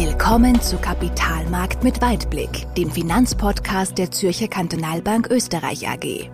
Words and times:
Willkommen 0.00 0.60
zu 0.60 0.76
Kapitalmarkt 0.76 1.82
mit 1.82 2.00
Weitblick, 2.00 2.72
dem 2.76 2.88
Finanzpodcast 2.88 3.98
der 3.98 4.12
Zürcher 4.12 4.46
Kantonalbank 4.46 5.28
Österreich 5.28 5.88
AG. 5.88 6.30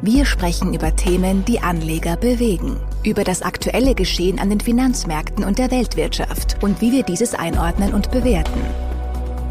Wir 0.00 0.24
sprechen 0.24 0.72
über 0.72 0.96
Themen, 0.96 1.44
die 1.44 1.60
Anleger 1.60 2.16
bewegen, 2.16 2.80
über 3.04 3.22
das 3.22 3.42
aktuelle 3.42 3.94
Geschehen 3.94 4.38
an 4.38 4.48
den 4.48 4.60
Finanzmärkten 4.60 5.44
und 5.44 5.58
der 5.58 5.70
Weltwirtschaft 5.70 6.56
und 6.62 6.80
wie 6.80 6.90
wir 6.90 7.02
dieses 7.02 7.34
einordnen 7.34 7.92
und 7.92 8.10
bewerten. 8.10 8.62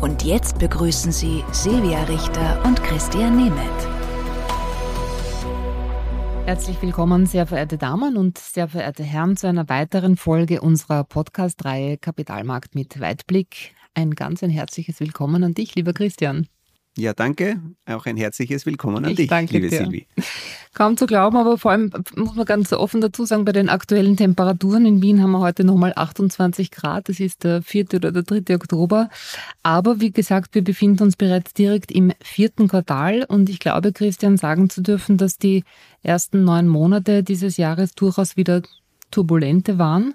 Und 0.01 0.23
jetzt 0.23 0.57
begrüßen 0.57 1.11
Sie 1.11 1.43
Silvia 1.51 2.01
Richter 2.05 2.63
und 2.65 2.83
Christian 2.83 3.37
Nemeth. 3.37 3.90
Herzlich 6.51 6.81
willkommen, 6.81 7.27
sehr 7.27 7.47
verehrte 7.47 7.77
Damen 7.77 8.17
und 8.17 8.37
sehr 8.37 8.67
verehrte 8.67 9.03
Herren, 9.03 9.37
zu 9.37 9.47
einer 9.47 9.69
weiteren 9.69 10.17
Folge 10.17 10.59
unserer 10.59 11.05
Podcast-Reihe 11.05 11.97
Kapitalmarkt 11.97 12.75
mit 12.75 12.99
Weitblick. 12.99 13.73
Ein 13.93 14.11
ganz 14.15 14.43
ein 14.43 14.49
herzliches 14.49 14.99
Willkommen 14.99 15.45
an 15.45 15.53
dich, 15.53 15.75
lieber 15.75 15.93
Christian. 15.93 16.47
Ja, 16.97 17.13
danke. 17.13 17.61
Auch 17.85 18.05
ein 18.05 18.17
herzliches 18.17 18.65
Willkommen 18.65 19.05
an 19.05 19.11
ich 19.11 19.15
dich, 19.15 19.29
danke 19.29 19.53
liebe 19.53 19.69
dir. 19.69 19.77
Silvi. 19.77 20.07
Kaum 20.73 20.97
zu 20.97 21.05
glauben, 21.05 21.37
aber 21.37 21.57
vor 21.57 21.71
allem 21.71 21.89
muss 22.15 22.35
man 22.35 22.45
ganz 22.45 22.73
offen 22.73 22.99
dazu 22.99 23.23
sagen, 23.25 23.45
bei 23.45 23.53
den 23.53 23.69
aktuellen 23.69 24.17
Temperaturen 24.17 24.85
in 24.85 25.01
Wien 25.01 25.21
haben 25.21 25.31
wir 25.31 25.39
heute 25.39 25.63
nochmal 25.63 25.93
28 25.95 26.69
Grad. 26.69 27.07
Das 27.07 27.21
ist 27.21 27.45
der 27.45 27.61
4. 27.61 27.85
oder 27.95 28.11
der 28.11 28.23
3. 28.23 28.55
Oktober. 28.55 29.09
Aber 29.63 30.01
wie 30.01 30.11
gesagt, 30.11 30.53
wir 30.53 30.63
befinden 30.63 31.03
uns 31.03 31.15
bereits 31.15 31.53
direkt 31.53 31.91
im 31.91 32.11
vierten 32.21 32.67
Quartal 32.67 33.25
und 33.27 33.49
ich 33.49 33.59
glaube, 33.59 33.93
Christian, 33.93 34.35
sagen 34.35 34.69
zu 34.69 34.81
dürfen, 34.81 35.17
dass 35.17 35.37
die 35.37 35.63
ersten 36.03 36.43
neun 36.43 36.67
Monate 36.67 37.23
dieses 37.23 37.55
Jahres 37.55 37.95
durchaus 37.95 38.35
wieder 38.35 38.63
turbulente 39.11 39.77
waren. 39.77 40.13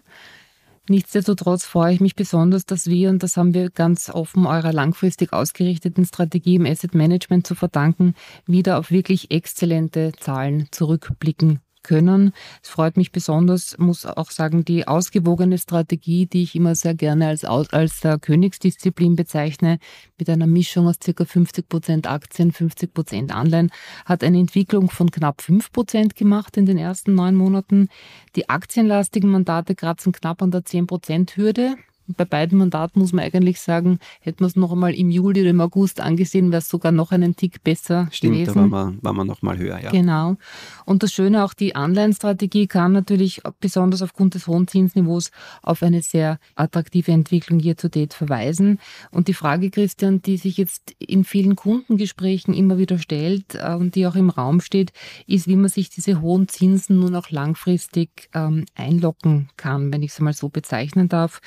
Nichtsdestotrotz 0.89 1.65
freue 1.65 1.95
ich 1.95 2.01
mich 2.01 2.15
besonders, 2.15 2.65
dass 2.65 2.87
wir, 2.87 3.11
und 3.11 3.23
das 3.23 3.37
haben 3.37 3.55
wir 3.55 3.71
ganz 3.71 4.09
offen 4.09 4.47
eurer 4.47 4.73
langfristig 4.73 5.33
ausgerichteten 5.33 6.05
Strategie 6.05 6.55
im 6.55 6.67
Asset 6.67 6.95
Management 6.95 7.47
zu 7.47 7.57
verdanken, 7.57 8.15
wieder 8.47 8.79
auf 8.79 8.93
wirklich 8.93 9.33
exzellente 9.33 10.13
Zahlen 10.19 10.69
zurückblicken 10.71 11.61
können. 11.87 12.33
Es 12.63 12.69
freut 12.69 12.97
mich 12.97 13.13
besonders, 13.13 13.79
muss 13.79 14.05
auch 14.05 14.33
sagen, 14.33 14.65
die 14.65 14.89
ausgewogene 14.89 15.57
Strategie, 15.57 16.27
die 16.27 16.43
ich 16.43 16.57
immer 16.57 16.75
sehr 16.75 16.95
gerne 16.95 17.29
als, 17.29 17.45
als 17.45 18.05
äh, 18.05 18.19
Königsdisziplin 18.21 19.15
bezeichne, 19.15 19.79
mit 20.19 20.29
einer 20.29 20.49
Mischung 20.49 20.89
aus 20.89 20.97
circa 21.03 21.25
50 21.25 21.69
Prozent 21.69 22.07
Aktien, 22.09 22.51
50 22.51 22.93
Prozent 22.93 23.35
Anleihen, 23.35 23.71
hat 24.05 24.25
eine 24.25 24.39
Entwicklung 24.39 24.91
von 24.91 25.11
knapp 25.11 25.41
5 25.41 25.71
Prozent 25.71 26.17
gemacht 26.17 26.57
in 26.57 26.67
den 26.67 26.77
ersten 26.77 27.15
neun 27.15 27.37
Monaten. 27.37 27.89
Die 28.35 28.49
aktienlastigen 28.49 29.31
Mandate 29.31 29.77
kratzen 29.77 30.13
knapp 30.13 30.43
an 30.43 30.51
der 30.51 30.65
10 30.65 30.89
Prozent 30.89 31.37
Hürde. 31.37 31.77
Bei 32.17 32.25
beiden 32.25 32.59
Mandaten 32.59 33.01
muss 33.01 33.13
man 33.13 33.25
eigentlich 33.25 33.61
sagen, 33.61 33.99
hätten 34.21 34.41
wir 34.41 34.47
es 34.47 34.57
noch 34.57 34.73
einmal 34.73 34.95
im 34.95 35.11
Juli 35.11 35.41
oder 35.41 35.51
im 35.51 35.61
August 35.61 36.01
angesehen, 36.01 36.51
wäre 36.51 36.61
es 36.61 36.69
sogar 36.69 36.93
noch 36.93 37.13
einen 37.13 37.37
Tick 37.37 37.63
besser 37.65 38.09
Stimmt, 38.11 38.35
gewesen. 38.35 38.55
da 38.55 38.61
waren 38.61 38.71
wir, 38.71 39.03
waren 39.03 39.17
wir 39.17 39.25
noch 39.25 39.43
mal 39.43 39.59
höher, 39.59 39.81
ja. 39.81 39.91
Genau. 39.91 40.37
Und 40.85 41.03
das 41.03 41.13
Schöne, 41.13 41.45
auch 41.45 41.55
die 41.55 41.75
Anleihenstrategie 41.75 42.67
kam 42.67 42.93
natürlich 42.93 43.43
besonders 43.61 44.03
aufgrund 44.03 44.35
des 44.35 44.47
hohen 44.47 44.69
Zinsniveaus 44.69 45.31
auf 45.63 45.83
eine 45.83 46.03
sehr 46.03 46.39
attraktive 46.55 47.13
Entwicklung 47.13 47.59
hier 47.59 47.77
zu 47.77 47.89
date 47.89 48.15
verweisen. 48.15 48.79
Und 49.11 49.29
die 49.29 49.35
Frage, 49.35 49.71
Christian, 49.71 50.23
die 50.23 50.37
sich 50.37 50.57
jetzt 50.57 50.93
in 50.99 51.25
vielen 51.25 51.57
Kundengesprächen 51.57 52.55
immer 52.55 52.79
wieder 52.79 52.99
stellt 52.99 53.55
äh, 53.55 53.75
und 53.75 53.95
die 53.95 54.07
auch 54.07 54.15
im 54.15 54.31
Raum 54.31 54.61
steht, 54.61 54.93
ist, 55.27 55.49
wie 55.49 55.57
man 55.57 55.69
sich 55.69 55.91
diese 55.91 56.21
hohen 56.21 56.49
Zinsen 56.49 57.01
nun 57.01 57.15
auch 57.15 57.31
langfristig 57.31 58.29
ähm, 58.35 58.65
einlocken 58.75 59.49
kann, 59.57 59.93
wenn 59.93 60.03
ich 60.03 60.13
es 60.13 60.21
mal 60.21 60.33
so 60.33 60.49
bezeichnen 60.49 61.09
darf. 61.09 61.41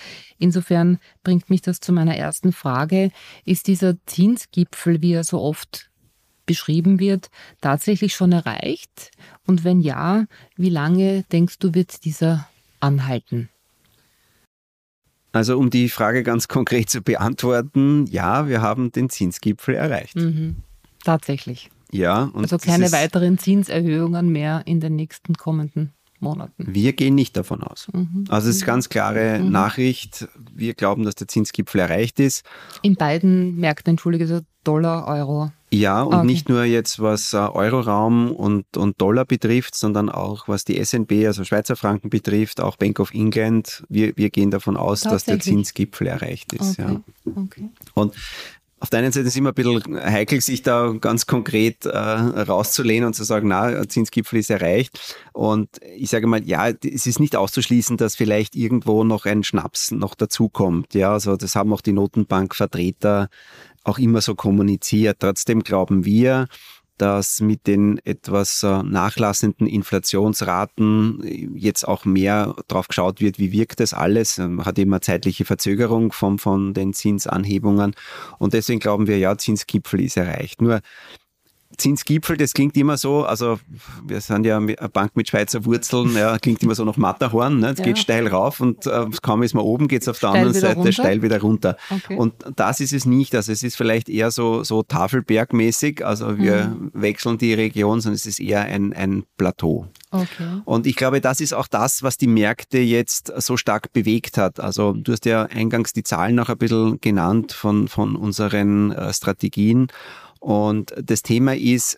Insofern 0.50 0.98
bringt 1.22 1.52
mich 1.52 1.62
das 1.62 1.80
zu 1.80 1.94
meiner 1.94 2.18
ersten 2.18 2.54
Frage. 2.54 3.12
Ist 3.46 3.68
dieser 3.68 4.04
Zinsgipfel, 4.08 5.00
wie 5.04 5.14
er 5.14 5.24
so 5.24 5.40
oft 5.40 5.92
beschrieben 6.48 7.00
wird, 7.00 7.30
tatsächlich 7.62 8.16
schon 8.16 8.32
erreicht? 8.32 9.12
Und 9.46 9.64
wenn 9.64 9.80
ja, 9.80 10.26
wie 10.56 10.72
lange 10.72 11.22
denkst 11.32 11.60
du, 11.60 11.76
wird 11.76 12.04
dieser 12.04 12.50
anhalten? 12.80 13.50
Also 15.34 15.56
um 15.60 15.70
die 15.70 15.88
Frage 15.88 16.24
ganz 16.24 16.48
konkret 16.48 16.90
zu 16.90 17.04
beantworten, 17.04 18.08
ja, 18.08 18.48
wir 18.48 18.64
haben 18.64 18.92
den 18.92 19.12
Zinsgipfel 19.12 19.76
erreicht. 19.76 20.16
Mhm. 20.16 20.64
Tatsächlich. 21.04 21.70
Ja, 21.92 22.24
und 22.24 22.42
Also 22.42 22.58
keine 22.58 22.92
weiteren 22.92 23.38
Zinserhöhungen 23.38 24.30
mehr 24.30 24.64
in 24.66 24.80
den 24.80 24.96
nächsten 24.96 25.36
kommenden 25.36 25.94
Monaten. 26.22 26.66
Wir 26.68 26.94
gehen 26.94 27.16
nicht 27.16 27.36
davon 27.38 27.64
aus. 27.64 27.88
Mhm. 27.94 28.26
Also 28.30 28.50
es 28.50 28.58
ist 28.58 28.66
ganz 28.66 28.90
klare 28.90 29.40
Mhm. 29.40 29.52
Nachricht. 29.52 30.28
Wir 30.54 30.74
glauben, 30.74 31.04
dass 31.04 31.16
der 31.16 31.28
Zinsgipfel 31.28 31.80
erreicht 31.82 32.20
ist. 32.20 32.46
In 32.82 32.96
beiden 32.96 33.58
Märkten, 33.58 33.92
entschuldige, 33.92 34.44
Dollar, 34.64 35.08
Euro. 35.08 35.52
Ja, 35.72 36.02
und 36.02 36.14
Okay. 36.16 36.26
nicht 36.26 36.50
nur 36.50 36.64
jetzt 36.64 37.00
was 37.00 37.34
äh, 37.34 37.38
Euroraum 37.38 38.32
und, 38.32 38.76
und 38.76 39.00
Dollar 39.00 39.24
betrifft, 39.26 39.76
sondern 39.76 40.10
auch 40.10 40.48
was 40.48 40.66
die 40.66 40.84
SNB, 40.84 41.26
also 41.28 41.44
Schweizer 41.44 41.76
Franken 41.76 42.10
betrifft, 42.10 42.60
auch 42.60 42.76
Bank 42.76 43.00
of 43.00 43.14
England. 43.14 43.84
Wir, 43.88 44.18
wir 44.18 44.32
gehen 44.32 44.50
davon 44.52 44.78
aus, 44.78 45.02
dass 45.02 45.26
der? 45.26 45.40
Zinsgipfel 45.40 46.08
erreicht 46.08 46.54
ist. 46.54 46.80
Okay. 46.80 47.00
Ja. 47.26 47.32
okay. 47.36 47.70
Und 47.94 48.16
auf 48.80 48.90
der 48.90 49.00
einen 49.00 49.12
Seite 49.12 49.28
ist 49.28 49.34
es 49.34 49.38
immer 49.38 49.50
ein 49.50 49.56
bisschen 49.56 50.02
heikel, 50.02 50.40
sich 50.42 50.62
da 50.62 50.94
ganz 51.00 51.28
konkret 51.28 51.86
äh, 51.86 51.98
rauszulehnen 51.98 53.08
und 53.08 53.14
zu 53.14 53.24
sagen, 53.24 53.50
na, 53.50 53.88
Zinsgipfel 53.88 54.40
ist 54.40 54.50
erreicht. 54.50 55.00
Und 55.34 55.70
ich 55.98 56.10
sage 56.10 56.28
mal, 56.28 56.44
ja, 56.44 56.70
es 56.70 57.06
ist 57.06 57.20
nicht 57.20 57.36
auszuschließen, 57.36 57.98
dass 57.98 58.16
vielleicht 58.16 58.56
irgendwo 58.56 59.04
noch 59.04 59.26
ein 59.26 59.44
Schnaps 59.44 59.92
noch 59.92 60.16
dazukommt. 60.16 60.94
Ja, 60.94 61.14
also 61.14 61.36
das 61.36 61.56
haben 61.56 61.74
auch 61.74 61.82
die 61.82 61.94
Notenbankvertreter 61.94 63.30
auch 63.84 64.00
immer 64.00 64.22
so 64.22 64.36
kommuniziert. 64.36 65.18
Trotzdem 65.20 65.62
glauben 65.64 66.06
wir, 66.06 66.48
dass 67.02 67.42
mit 67.42 67.68
den 67.68 68.00
etwas 68.06 68.64
äh, 68.64 68.84
nachlassenden 68.84 69.68
Inflationsraten 69.68 71.24
jetzt 71.56 71.88
auch 71.88 72.06
mehr 72.06 72.56
drauf 72.68 72.88
geschaut 72.88 73.22
wird, 73.22 73.40
wie 73.40 73.52
wirkt 73.52 73.80
das 73.80 73.94
alles. 73.94 74.38
Ähm, 74.38 74.66
Hat 74.66 74.78
immer 74.78 75.02
zeitliche 75.02 75.46
Verzögerung 75.46 76.12
von, 76.12 76.38
von 76.40 76.74
den 76.74 76.94
Zinsanhebungen. 76.94 77.96
Und 78.38 78.54
deswegen 78.54 78.80
glauben 78.80 79.08
wir, 79.08 79.18
ja, 79.18 79.38
Zinsgipfel 79.38 80.02
ist 80.02 80.18
erreicht. 80.18 80.62
Nur 80.62 80.82
Zinsgipfel, 81.80 82.38
das 82.38 82.54
klingt 82.54 82.78
immer 82.78 82.98
so, 82.98 83.24
also 83.26 83.60
wir 84.06 84.22
sind 84.22 84.46
ja 84.46 84.58
eine 84.58 84.76
Bank 84.94 85.16
mit 85.16 85.28
Schweizer 85.30 85.66
Wurzeln, 85.66 86.14
ja, 86.16 86.38
klingt 86.38 86.62
immer 86.62 86.76
so 86.76 86.86
nach 86.86 86.98
Matterhorn, 86.98 87.60
ne? 87.60 87.70
es 87.70 87.80
Ja. 87.80 87.86
geht 87.86 87.98
steil 87.98 88.28
rauf 88.28 88.60
und 88.60 88.86
äh, 88.86 89.06
kaum 89.24 89.42
ist 89.44 89.54
man 89.56 89.64
oben, 89.64 89.88
geht 89.88 90.04
es 90.04 90.08
auf 90.08 90.20
der 90.20 90.28
Steil 90.30 90.38
anderen 90.42 90.54
Seite 90.62 90.76
runter? 90.76 90.92
steil 90.92 91.22
wieder 91.24 91.42
runter. 91.42 91.78
Okay. 91.90 92.16
Und 92.18 92.34
das 92.56 92.80
ist 92.80 92.94
es 92.94 93.06
nicht, 93.06 93.34
also 93.34 93.52
es 93.52 93.64
ist 93.64 93.76
vielleicht 93.76 94.10
eher 94.10 94.30
so, 94.32 94.64
so 94.64 94.84
Tafelbergmäßig, 94.84 96.06
also 96.06 96.38
wir 96.38 96.66
Mhm. 96.68 96.92
wechseln 96.94 97.38
die 97.38 97.54
Region, 97.54 98.02
sondern 98.02 98.16
es 98.16 98.26
ist 98.26 98.40
eher 98.40 98.62
ein, 98.62 98.94
ein 98.94 99.24
Plateau. 99.38 99.88
Okay. 100.12 100.62
Und 100.66 100.88
ich 100.88 100.96
glaube, 100.96 101.22
das 101.22 101.40
ist 101.40 101.54
auch 101.54 101.68
das, 101.68 102.04
was 102.04 102.18
die 102.18 102.28
Märkte 102.28 102.80
jetzt 102.80 103.32
so 103.38 103.58
stark 103.58 103.94
bewegt 103.94 104.38
hat. 104.38 104.60
Also 104.60 104.94
du 104.94 105.12
hast 105.12 105.26
ja 105.26 105.44
eingangs 105.44 105.94
die 105.94 106.04
Zahlen 106.04 106.36
noch 106.36 106.50
ein 106.50 106.58
bisschen 106.58 107.00
genannt 107.00 107.52
von, 107.54 107.88
von 107.88 108.16
unseren 108.16 108.92
äh, 108.92 109.14
Strategien. 109.14 109.88
Und 110.40 110.94
das 111.02 111.22
Thema 111.22 111.56
ist, 111.56 111.98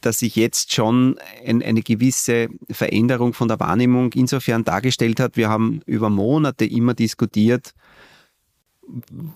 dass 0.00 0.20
sich 0.20 0.36
jetzt 0.36 0.72
schon 0.72 1.18
ein, 1.44 1.62
eine 1.62 1.82
gewisse 1.82 2.48
Veränderung 2.70 3.32
von 3.32 3.48
der 3.48 3.58
Wahrnehmung 3.58 4.12
insofern 4.12 4.64
dargestellt 4.64 5.20
hat. 5.20 5.36
Wir 5.36 5.48
haben 5.48 5.80
über 5.86 6.10
Monate 6.10 6.64
immer 6.64 6.94
diskutiert, 6.94 7.74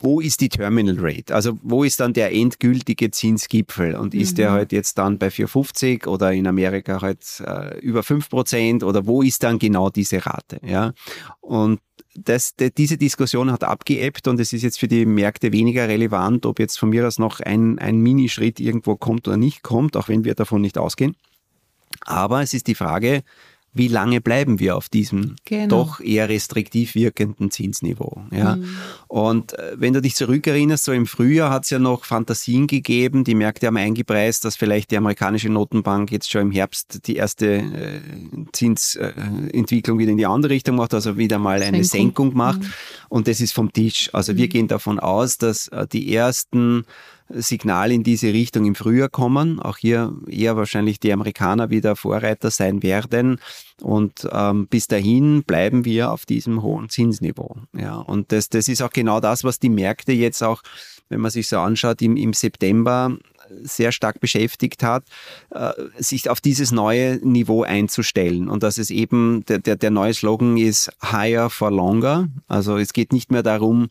wo 0.00 0.20
ist 0.20 0.40
die 0.40 0.48
Terminal 0.48 0.96
Rate? 0.98 1.34
Also 1.34 1.58
wo 1.62 1.82
ist 1.82 2.00
dann 2.00 2.12
der 2.12 2.32
endgültige 2.32 3.10
Zinsgipfel? 3.10 3.96
Und 3.96 4.14
ist 4.14 4.38
der 4.38 4.52
halt 4.52 4.72
jetzt 4.72 4.98
dann 4.98 5.18
bei 5.18 5.28
4,50 5.28 6.06
oder 6.06 6.32
in 6.32 6.46
Amerika 6.46 7.00
halt 7.02 7.42
äh, 7.44 7.78
über 7.80 8.02
5 8.02 8.28
Prozent 8.28 8.84
oder 8.84 9.06
wo 9.06 9.22
ist 9.22 9.42
dann 9.42 9.58
genau 9.58 9.90
diese 9.90 10.24
Rate? 10.24 10.60
Ja? 10.64 10.92
Und 11.40 11.80
das, 12.14 12.54
de, 12.54 12.70
diese 12.70 12.96
Diskussion 12.96 13.50
hat 13.50 13.64
abgeebbt 13.64 14.28
und 14.28 14.38
es 14.40 14.52
ist 14.52 14.62
jetzt 14.62 14.78
für 14.78 14.88
die 14.88 15.06
Märkte 15.06 15.52
weniger 15.52 15.88
relevant, 15.88 16.46
ob 16.46 16.58
jetzt 16.58 16.78
von 16.78 16.90
mir 16.90 17.06
aus 17.06 17.18
noch 17.18 17.40
ein, 17.40 17.78
ein 17.78 17.98
Minischritt 17.98 18.60
irgendwo 18.60 18.96
kommt 18.96 19.26
oder 19.26 19.36
nicht 19.36 19.62
kommt, 19.62 19.96
auch 19.96 20.08
wenn 20.08 20.24
wir 20.24 20.34
davon 20.34 20.60
nicht 20.60 20.78
ausgehen. 20.78 21.16
Aber 22.04 22.42
es 22.42 22.54
ist 22.54 22.66
die 22.66 22.74
Frage, 22.74 23.22
wie 23.72 23.88
lange 23.88 24.20
bleiben 24.20 24.58
wir 24.58 24.76
auf 24.76 24.88
diesem 24.88 25.36
Genau. 25.44 25.84
doch 25.84 26.00
eher 26.00 26.28
restriktiv 26.28 26.94
wirkenden 26.94 27.50
Zinsniveau. 27.50 28.22
Ja? 28.32 28.56
Mhm. 28.56 28.76
Und 29.06 29.58
äh, 29.58 29.76
wenn 29.76 29.92
du 29.92 30.02
dich 30.02 30.16
zurückerinnerst, 30.16 30.84
so 30.84 30.92
im 30.92 31.06
Frühjahr 31.06 31.50
hat 31.50 31.64
es 31.64 31.70
ja 31.70 31.78
noch 31.78 32.04
Fantasien 32.04 32.66
gegeben, 32.66 33.22
die 33.24 33.34
Märkte 33.34 33.68
haben 33.68 33.76
eingepreist, 33.76 34.44
dass 34.44 34.56
vielleicht 34.56 34.90
die 34.90 34.96
amerikanische 34.96 35.48
Notenbank 35.48 36.10
jetzt 36.10 36.30
schon 36.30 36.42
im 36.42 36.50
Herbst 36.50 37.06
die 37.06 37.16
erste 37.16 37.46
äh, 37.58 38.00
Zinsentwicklung 38.52 39.98
wieder 39.98 40.10
in 40.10 40.18
die 40.18 40.26
andere 40.26 40.52
Richtung 40.52 40.76
macht, 40.76 40.94
also 40.94 41.16
wieder 41.16 41.38
mal 41.38 41.62
eine 41.62 41.84
Senkung. 41.84 42.34
Macht. 42.34 42.62
Mhm. 42.62 42.72
Und 43.08 43.28
das 43.28 43.40
ist 43.40 43.52
vom 43.52 43.72
Tisch. 43.72 44.10
Also 44.12 44.36
wir 44.36 44.48
gehen 44.48 44.68
davon 44.68 44.98
aus, 44.98 45.38
dass 45.38 45.68
äh, 45.68 45.86
die 45.86 46.14
ersten 46.14 46.84
Signale 47.32 47.94
in 47.94 48.02
diese 48.02 48.32
Richtung 48.32 48.66
im 48.66 48.74
Frühjahr 48.74 49.08
kommen. 49.08 49.60
Auch 49.60 49.76
hier 49.76 50.12
eher 50.28 50.56
wahrscheinlich 50.56 51.00
die 51.00 51.12
Amerikaner 51.12 51.70
wieder 51.70 51.96
Vorreiter 51.96 52.50
sein 52.50 52.82
werden. 52.82 53.40
Und 53.80 54.28
ähm, 54.32 54.66
bis 54.66 54.86
dahin 54.86 55.44
bleiben 55.44 55.84
wir 55.84 56.12
auf 56.12 56.26
diesem 56.26 56.62
hohen 56.62 56.88
Zinsniveau. 56.88 57.56
Ja, 57.76 57.96
und 57.96 58.32
das, 58.32 58.48
das 58.48 58.68
ist 58.68 58.82
auch 58.82 58.90
genau 58.90 59.20
das, 59.20 59.44
was 59.44 59.58
die 59.58 59.70
Märkte 59.70 60.12
jetzt 60.12 60.42
auch, 60.42 60.62
wenn 61.08 61.20
man 61.20 61.30
sich 61.30 61.48
so 61.48 61.58
anschaut, 61.58 62.02
im, 62.02 62.16
im 62.16 62.32
September 62.32 63.16
sehr 63.62 63.92
stark 63.92 64.20
beschäftigt 64.20 64.82
hat, 64.82 65.04
äh, 65.50 65.72
sich 65.98 66.30
auf 66.30 66.40
dieses 66.40 66.72
neue 66.72 67.16
Niveau 67.16 67.62
einzustellen. 67.62 68.48
Und 68.48 68.62
dass 68.62 68.78
es 68.78 68.90
eben, 68.90 69.44
der, 69.46 69.58
der, 69.58 69.76
der 69.76 69.90
neue 69.90 70.14
Slogan 70.14 70.56
ist 70.56 70.90
Higher 71.02 71.50
for 71.50 71.70
Longer. 71.70 72.28
Also 72.48 72.76
es 72.76 72.92
geht 72.92 73.12
nicht 73.12 73.30
mehr 73.30 73.42
darum, 73.42 73.88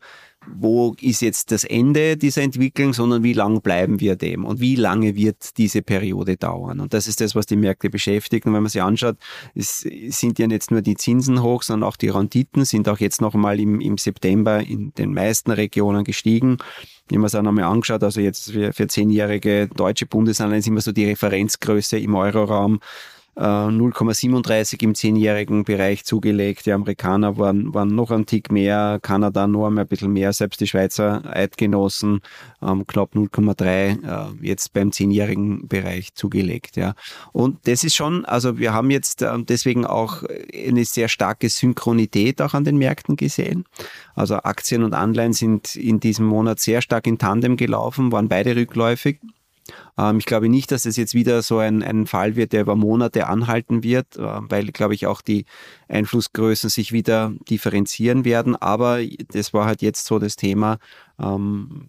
wo 0.55 0.95
ist 1.01 1.21
jetzt 1.21 1.51
das 1.51 1.63
Ende 1.63 2.17
dieser 2.17 2.41
Entwicklung, 2.41 2.93
sondern 2.93 3.23
wie 3.23 3.33
lange 3.33 3.61
bleiben 3.61 3.99
wir 3.99 4.15
dem 4.15 4.45
und 4.45 4.59
wie 4.59 4.75
lange 4.75 5.15
wird 5.15 5.57
diese 5.57 5.81
Periode 5.81 6.37
dauern. 6.37 6.79
Und 6.79 6.93
das 6.93 7.07
ist 7.07 7.21
das, 7.21 7.35
was 7.35 7.45
die 7.45 7.55
Märkte 7.55 7.89
beschäftigt. 7.89 8.45
Und 8.45 8.53
wenn 8.53 8.63
man 8.63 8.69
sich 8.69 8.81
anschaut, 8.81 9.17
es 9.55 9.79
sind 9.79 10.39
ja 10.39 10.47
jetzt 10.47 10.71
nur 10.71 10.81
die 10.81 10.95
Zinsen 10.95 11.41
hoch, 11.41 11.63
sondern 11.63 11.87
auch 11.87 11.95
die 11.95 12.09
Renditen 12.09 12.65
sind 12.65 12.89
auch 12.89 12.99
jetzt 12.99 13.21
nochmal 13.21 13.59
im, 13.59 13.81
im 13.81 13.97
September 13.97 14.59
in 14.61 14.93
den 14.93 15.13
meisten 15.13 15.51
Regionen 15.51 16.03
gestiegen. 16.03 16.57
Habe 17.09 17.19
mir 17.19 17.25
es 17.25 17.35
auch 17.35 17.41
nochmal 17.41 17.65
angeschaut, 17.65 18.03
also 18.03 18.21
jetzt 18.21 18.51
für, 18.51 18.71
für 18.71 18.87
zehnjährige 18.87 19.67
deutsche 19.67 20.05
Bundesanleihen 20.05 20.61
sind 20.61 20.75
wir 20.75 20.81
so 20.81 20.91
die 20.91 21.05
Referenzgröße 21.05 21.97
im 21.97 22.15
Euroraum 22.15 22.79
0,37 23.39 24.81
äh, 24.81 24.85
im 24.85 24.95
zehnjährigen 24.95 25.63
Bereich 25.63 26.03
zugelegt. 26.03 26.65
Die 26.65 26.73
Amerikaner 26.73 27.37
waren, 27.37 27.73
waren 27.73 27.95
noch 27.95 28.11
ein 28.11 28.25
Tick 28.25 28.51
mehr, 28.51 28.99
Kanada 29.01 29.47
nur 29.47 29.67
ein 29.67 29.87
bisschen 29.87 30.11
mehr, 30.11 30.33
selbst 30.33 30.59
die 30.59 30.67
Schweizer 30.67 31.23
Eidgenossen 31.25 32.19
ähm, 32.61 32.85
knapp 32.85 33.15
0,3 33.15 33.63
äh, 33.63 34.45
jetzt 34.45 34.73
beim 34.73 34.91
zehnjährigen 34.91 35.67
Bereich 35.67 36.13
zugelegt. 36.15 36.75
Ja. 36.75 36.95
Und 37.31 37.65
das 37.67 37.83
ist 37.83 37.95
schon, 37.95 38.25
also 38.25 38.57
wir 38.57 38.73
haben 38.73 38.91
jetzt 38.91 39.21
äh, 39.21 39.31
deswegen 39.39 39.85
auch 39.85 40.23
eine 40.53 40.83
sehr 40.83 41.07
starke 41.07 41.49
Synchronität 41.49 42.41
auch 42.41 42.53
an 42.53 42.65
den 42.65 42.77
Märkten 42.77 43.15
gesehen. 43.15 43.63
Also 44.15 44.35
Aktien 44.35 44.83
und 44.83 44.93
Anleihen 44.93 45.33
sind 45.33 45.75
in 45.75 46.01
diesem 46.01 46.25
Monat 46.25 46.59
sehr 46.59 46.81
stark 46.81 47.07
in 47.07 47.17
Tandem 47.17 47.55
gelaufen, 47.55 48.11
waren 48.11 48.27
beide 48.27 48.55
rückläufig. 48.55 49.19
Ähm, 49.97 50.19
ich 50.19 50.25
glaube 50.25 50.49
nicht, 50.49 50.71
dass 50.71 50.85
es 50.85 50.97
jetzt 50.97 51.13
wieder 51.13 51.41
so 51.41 51.59
ein, 51.59 51.83
ein 51.83 52.07
Fall 52.07 52.35
wird, 52.35 52.53
der 52.53 52.61
über 52.61 52.75
Monate 52.75 53.27
anhalten 53.27 53.83
wird, 53.83 54.17
äh, 54.17 54.21
weil, 54.21 54.67
glaube 54.67 54.93
ich, 54.93 55.07
auch 55.07 55.21
die 55.21 55.45
Einflussgrößen 55.87 56.69
sich 56.69 56.91
wieder 56.91 57.33
differenzieren 57.49 58.25
werden. 58.25 58.55
Aber 58.55 58.99
das 59.31 59.53
war 59.53 59.65
halt 59.65 59.81
jetzt 59.81 60.05
so 60.05 60.19
das 60.19 60.35
Thema, 60.35 60.77
ähm, 61.21 61.87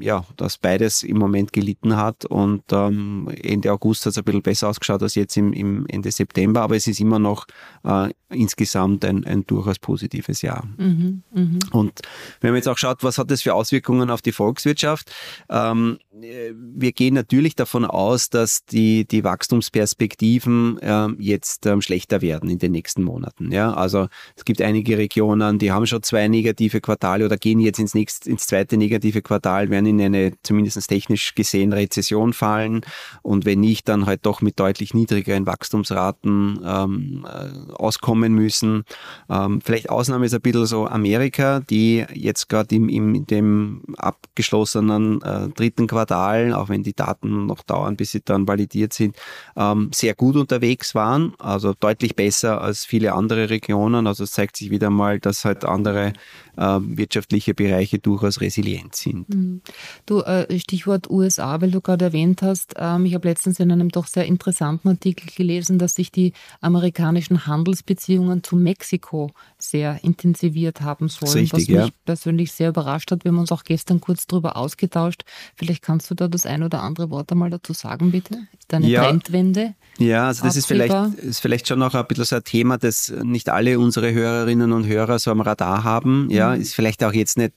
ja, 0.00 0.24
dass 0.36 0.58
beides 0.58 1.02
im 1.02 1.18
Moment 1.18 1.52
gelitten 1.52 1.96
hat 1.96 2.24
und 2.24 2.62
ähm, 2.72 3.28
Ende 3.42 3.72
August 3.72 4.06
hat 4.06 4.12
es 4.12 4.18
ein 4.18 4.24
bisschen 4.24 4.42
besser 4.42 4.68
ausgeschaut 4.68 5.02
als 5.02 5.14
jetzt 5.14 5.36
im, 5.36 5.52
im 5.52 5.86
Ende 5.86 6.10
September, 6.10 6.62
aber 6.62 6.76
es 6.76 6.86
ist 6.86 7.00
immer 7.00 7.18
noch 7.18 7.46
äh, 7.84 8.10
insgesamt 8.30 9.04
ein, 9.04 9.24
ein 9.24 9.46
durchaus 9.46 9.78
positives 9.78 10.42
Jahr. 10.42 10.66
Mhm, 10.76 11.22
mh. 11.32 11.58
Und 11.72 12.00
wenn 12.40 12.50
man 12.50 12.56
jetzt 12.56 12.68
auch 12.68 12.78
schaut, 12.78 13.02
was 13.02 13.18
hat 13.18 13.30
das 13.30 13.42
für 13.42 13.54
Auswirkungen 13.54 14.10
auf 14.10 14.22
die 14.22 14.32
Volkswirtschaft? 14.32 15.10
Ähm, 15.48 15.98
wir 16.12 16.92
gehen 16.92 17.14
natürlich 17.14 17.54
davon 17.54 17.84
aus, 17.84 18.28
dass 18.28 18.64
die, 18.66 19.06
die 19.06 19.24
Wachstumsperspektiven 19.24 20.78
äh, 20.78 21.08
jetzt 21.18 21.64
ähm, 21.66 21.80
schlechter 21.80 22.20
werden 22.22 22.50
in 22.50 22.58
den 22.58 22.72
nächsten 22.72 23.02
Monaten. 23.02 23.52
Ja? 23.52 23.72
Also 23.72 24.08
es 24.36 24.44
gibt 24.44 24.60
einige 24.60 24.98
Regionen, 24.98 25.58
die 25.58 25.72
haben 25.72 25.86
schon 25.86 26.02
zwei 26.02 26.28
negative 26.28 26.80
Quartale 26.80 27.24
oder 27.24 27.36
gehen 27.36 27.60
jetzt 27.60 27.78
ins, 27.78 27.94
nächste, 27.94 28.28
ins 28.28 28.46
zweite 28.46 28.67
negative 28.76 29.22
Quartal, 29.22 29.70
werden 29.70 29.86
in 29.86 30.00
eine 30.00 30.32
zumindest 30.42 30.88
technisch 30.88 31.34
gesehen 31.34 31.72
Rezession 31.72 32.32
fallen 32.32 32.82
und 33.22 33.44
wenn 33.44 33.60
nicht, 33.60 33.88
dann 33.88 34.06
halt 34.06 34.26
doch 34.26 34.40
mit 34.40 34.58
deutlich 34.60 34.94
niedrigeren 34.94 35.46
Wachstumsraten 35.46 36.60
ähm, 36.64 37.26
äh, 37.26 37.72
auskommen 37.72 38.34
müssen. 38.34 38.84
Ähm, 39.28 39.60
vielleicht 39.60 39.90
Ausnahme 39.90 40.26
ist 40.26 40.34
ein 40.34 40.40
bisschen 40.40 40.66
so 40.66 40.86
Amerika, 40.86 41.60
die 41.60 42.04
jetzt 42.14 42.48
gerade 42.48 42.74
im, 42.74 42.88
im 42.88 43.26
dem 43.26 43.82
abgeschlossenen 43.96 45.22
äh, 45.22 45.48
dritten 45.48 45.86
Quartal, 45.86 46.52
auch 46.52 46.68
wenn 46.68 46.82
die 46.82 46.94
Daten 46.94 47.46
noch 47.46 47.62
dauern, 47.62 47.96
bis 47.96 48.12
sie 48.12 48.22
dann 48.24 48.46
validiert 48.46 48.92
sind, 48.92 49.16
ähm, 49.56 49.90
sehr 49.92 50.14
gut 50.14 50.36
unterwegs 50.36 50.94
waren, 50.94 51.34
also 51.38 51.74
deutlich 51.78 52.16
besser 52.16 52.60
als 52.60 52.84
viele 52.84 53.12
andere 53.12 53.50
Regionen. 53.50 54.06
Also 54.06 54.24
es 54.24 54.32
zeigt 54.32 54.56
sich 54.56 54.70
wieder 54.70 54.90
mal, 54.90 55.20
dass 55.20 55.44
halt 55.44 55.64
andere 55.64 56.12
wirtschaftliche 56.58 57.54
Bereiche 57.54 57.98
durchaus 57.98 58.40
resilient 58.40 58.94
sind. 58.96 59.28
Mhm. 59.28 59.60
Du, 60.06 60.20
äh, 60.20 60.58
Stichwort 60.58 61.08
USA, 61.08 61.60
weil 61.60 61.70
du 61.70 61.80
gerade 61.80 62.06
erwähnt 62.06 62.42
hast, 62.42 62.74
ähm, 62.76 63.06
ich 63.06 63.14
habe 63.14 63.28
letztens 63.28 63.60
in 63.60 63.70
einem 63.70 63.90
doch 63.90 64.06
sehr 64.06 64.26
interessanten 64.26 64.88
Artikel 64.88 65.28
gelesen, 65.34 65.78
dass 65.78 65.94
sich 65.94 66.10
die 66.10 66.32
amerikanischen 66.60 67.46
Handelsbeziehungen 67.46 68.42
zu 68.42 68.56
Mexiko 68.56 69.30
sehr 69.58 70.02
intensiviert 70.02 70.80
haben 70.80 71.08
sollen, 71.08 71.32
Richtig, 71.32 71.52
was 71.52 71.68
mich 71.68 71.68
ja. 71.68 71.88
persönlich 72.04 72.52
sehr 72.52 72.70
überrascht 72.70 73.10
hat. 73.10 73.24
Wir 73.24 73.32
haben 73.32 73.38
uns 73.38 73.52
auch 73.52 73.64
gestern 73.64 74.00
kurz 74.00 74.26
darüber 74.26 74.56
ausgetauscht. 74.56 75.24
Vielleicht 75.56 75.82
kannst 75.82 76.10
du 76.10 76.14
da 76.14 76.28
das 76.28 76.46
ein 76.46 76.62
oder 76.62 76.82
andere 76.82 77.10
Wort 77.10 77.30
einmal 77.32 77.50
dazu 77.50 77.72
sagen, 77.72 78.10
bitte? 78.10 78.34
Ist 78.58 78.72
da 78.72 78.78
eine 78.78 78.88
ja. 78.88 79.04
Trendwende? 79.04 79.74
Ja, 79.98 80.28
also 80.28 80.44
das 80.44 80.56
ist 80.56 80.66
vielleicht, 80.66 80.94
ist 81.18 81.40
vielleicht 81.40 81.66
schon 81.66 81.80
noch 81.80 81.94
ein 81.94 82.06
bisschen 82.06 82.24
so 82.24 82.36
ein 82.36 82.44
Thema, 82.44 82.78
das 82.78 83.12
nicht 83.22 83.48
alle 83.48 83.78
unsere 83.78 84.12
Hörerinnen 84.12 84.72
und 84.72 84.86
Hörer 84.86 85.18
so 85.18 85.30
am 85.30 85.40
Radar 85.40 85.82
haben. 85.82 86.28
Ja, 86.30 86.47
mhm. 86.54 86.62
ist 86.62 86.74
vielleicht 86.74 87.02
auch 87.04 87.12
jetzt 87.12 87.38
nicht 87.38 87.52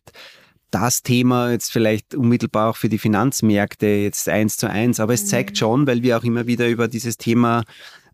das 0.71 1.03
Thema 1.03 1.51
jetzt 1.51 1.71
vielleicht 1.71 2.15
unmittelbar 2.15 2.69
auch 2.69 2.77
für 2.77 2.89
die 2.89 2.97
Finanzmärkte 2.97 3.87
jetzt 3.87 4.29
eins 4.29 4.57
zu 4.57 4.69
eins, 4.69 4.99
aber 4.99 5.13
es 5.13 5.27
zeigt 5.27 5.51
mhm. 5.51 5.55
schon, 5.55 5.87
weil 5.87 6.01
wir 6.01 6.17
auch 6.17 6.23
immer 6.23 6.47
wieder 6.47 6.67
über 6.69 6.87
dieses 6.87 7.17
Thema 7.17 7.63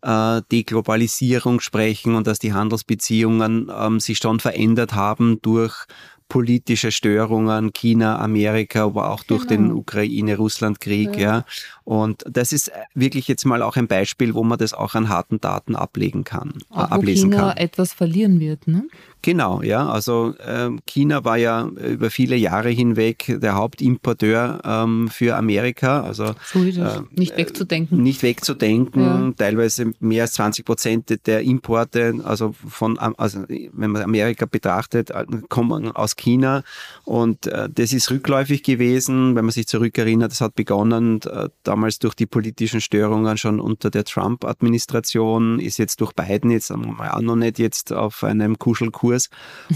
äh, 0.01 0.41
Deglobalisierung 0.51 1.59
sprechen 1.59 2.15
und 2.15 2.27
dass 2.27 2.39
die 2.39 2.53
Handelsbeziehungen 2.53 3.71
ähm, 3.75 3.99
sich 3.99 4.17
schon 4.17 4.39
verändert 4.39 4.93
haben 4.93 5.39
durch 5.41 5.85
politische 6.29 6.91
Störungen, 6.91 7.71
China, 7.71 8.19
Amerika, 8.19 8.85
aber 8.85 9.11
auch 9.11 9.23
durch 9.23 9.47
genau. 9.47 9.69
den 9.69 9.71
Ukraine-Russland-Krieg, 9.71 11.15
ja. 11.15 11.21
ja. 11.21 11.45
Und 11.85 12.23
das 12.29 12.51
ist 12.51 12.71
wirklich 12.93 13.27
jetzt 13.27 13.45
mal 13.45 13.61
auch 13.61 13.77
ein 13.77 13.87
Beispiel, 13.87 14.33
wo 14.33 14.43
man 14.43 14.57
das 14.57 14.73
auch 14.73 14.93
an 14.95 15.09
harten 15.09 15.39
Daten 15.39 15.75
ablegen 15.75 16.23
kann, 16.23 16.53
auch 16.69 16.91
ablesen 16.91 17.31
wo 17.31 17.35
China 17.35 17.49
kann. 17.49 17.57
etwas 17.57 17.93
verlieren 17.93 18.39
wird, 18.39 18.67
ne? 18.67 18.83
Genau, 19.21 19.61
ja. 19.61 19.87
Also 19.89 20.35
ähm, 20.45 20.79
China 20.85 21.25
war 21.25 21.37
ja 21.37 21.65
über 21.67 22.09
viele 22.09 22.35
Jahre 22.35 22.69
hinweg 22.69 23.37
der 23.41 23.55
Hauptimporteur 23.55 24.61
ähm, 24.63 25.09
für 25.09 25.35
Amerika. 25.35 26.01
Also 26.01 26.33
so 26.45 26.63
ist 26.63 26.77
es. 26.77 26.97
Äh, 26.97 27.01
nicht 27.11 27.35
wegzudenken. 27.35 28.01
Nicht 28.01 28.23
wegzudenken. 28.23 29.01
Ja. 29.01 29.31
Teilweise 29.37 29.91
mehr 29.99 30.23
als 30.23 30.33
20 30.33 30.65
Prozent 30.65 31.27
der 31.27 31.41
Importe, 31.41 32.21
also 32.23 32.53
von, 32.67 32.97
also 32.99 33.43
wenn 33.47 33.91
man 33.91 34.01
Amerika 34.01 34.45
betrachtet, 34.45 35.09
äh, 35.09 35.25
kommen 35.49 35.91
aus 35.91 36.15
China. 36.15 36.63
Und 37.03 37.47
äh, 37.47 37.67
das 37.69 37.91
ist 37.91 38.09
rückläufig 38.11 38.63
gewesen, 38.63 39.35
wenn 39.35 39.45
man 39.45 39.51
sich 39.51 39.67
zurückerinnert. 39.67 40.31
Das 40.31 40.41
hat 40.41 40.55
begonnen 40.55 41.19
äh, 41.23 41.49
damals 41.63 41.99
durch 41.99 42.13
die 42.13 42.27
politischen 42.27 42.79
Störungen 42.79 43.37
schon 43.37 43.59
unter 43.59 43.89
der 43.89 44.05
Trump-Administration, 44.05 45.59
ist 45.59 45.79
jetzt 45.79 45.99
durch 45.99 46.13
Biden 46.13 46.51
jetzt 46.51 46.71
einmal 46.71 47.09
auch 47.09 47.21
noch 47.21 47.35
nicht 47.35 47.59
jetzt 47.59 47.91
auf 47.91 48.23
einem 48.23 48.57
Kuschelkurs 48.57 49.16
Kurs. 49.17 49.29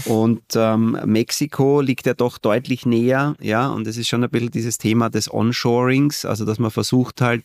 Und 0.06 0.42
ähm, 0.54 0.98
Mexiko 1.04 1.80
liegt 1.80 2.06
ja 2.06 2.14
doch 2.14 2.38
deutlich 2.38 2.86
näher, 2.86 3.34
ja, 3.40 3.68
und 3.68 3.86
es 3.86 3.96
ist 3.96 4.08
schon 4.08 4.24
ein 4.24 4.30
bisschen 4.30 4.50
dieses 4.50 4.78
Thema 4.78 5.10
des 5.10 5.32
Onshorings, 5.32 6.24
also 6.24 6.44
dass 6.44 6.58
man 6.58 6.70
versucht 6.70 7.20
halt, 7.20 7.44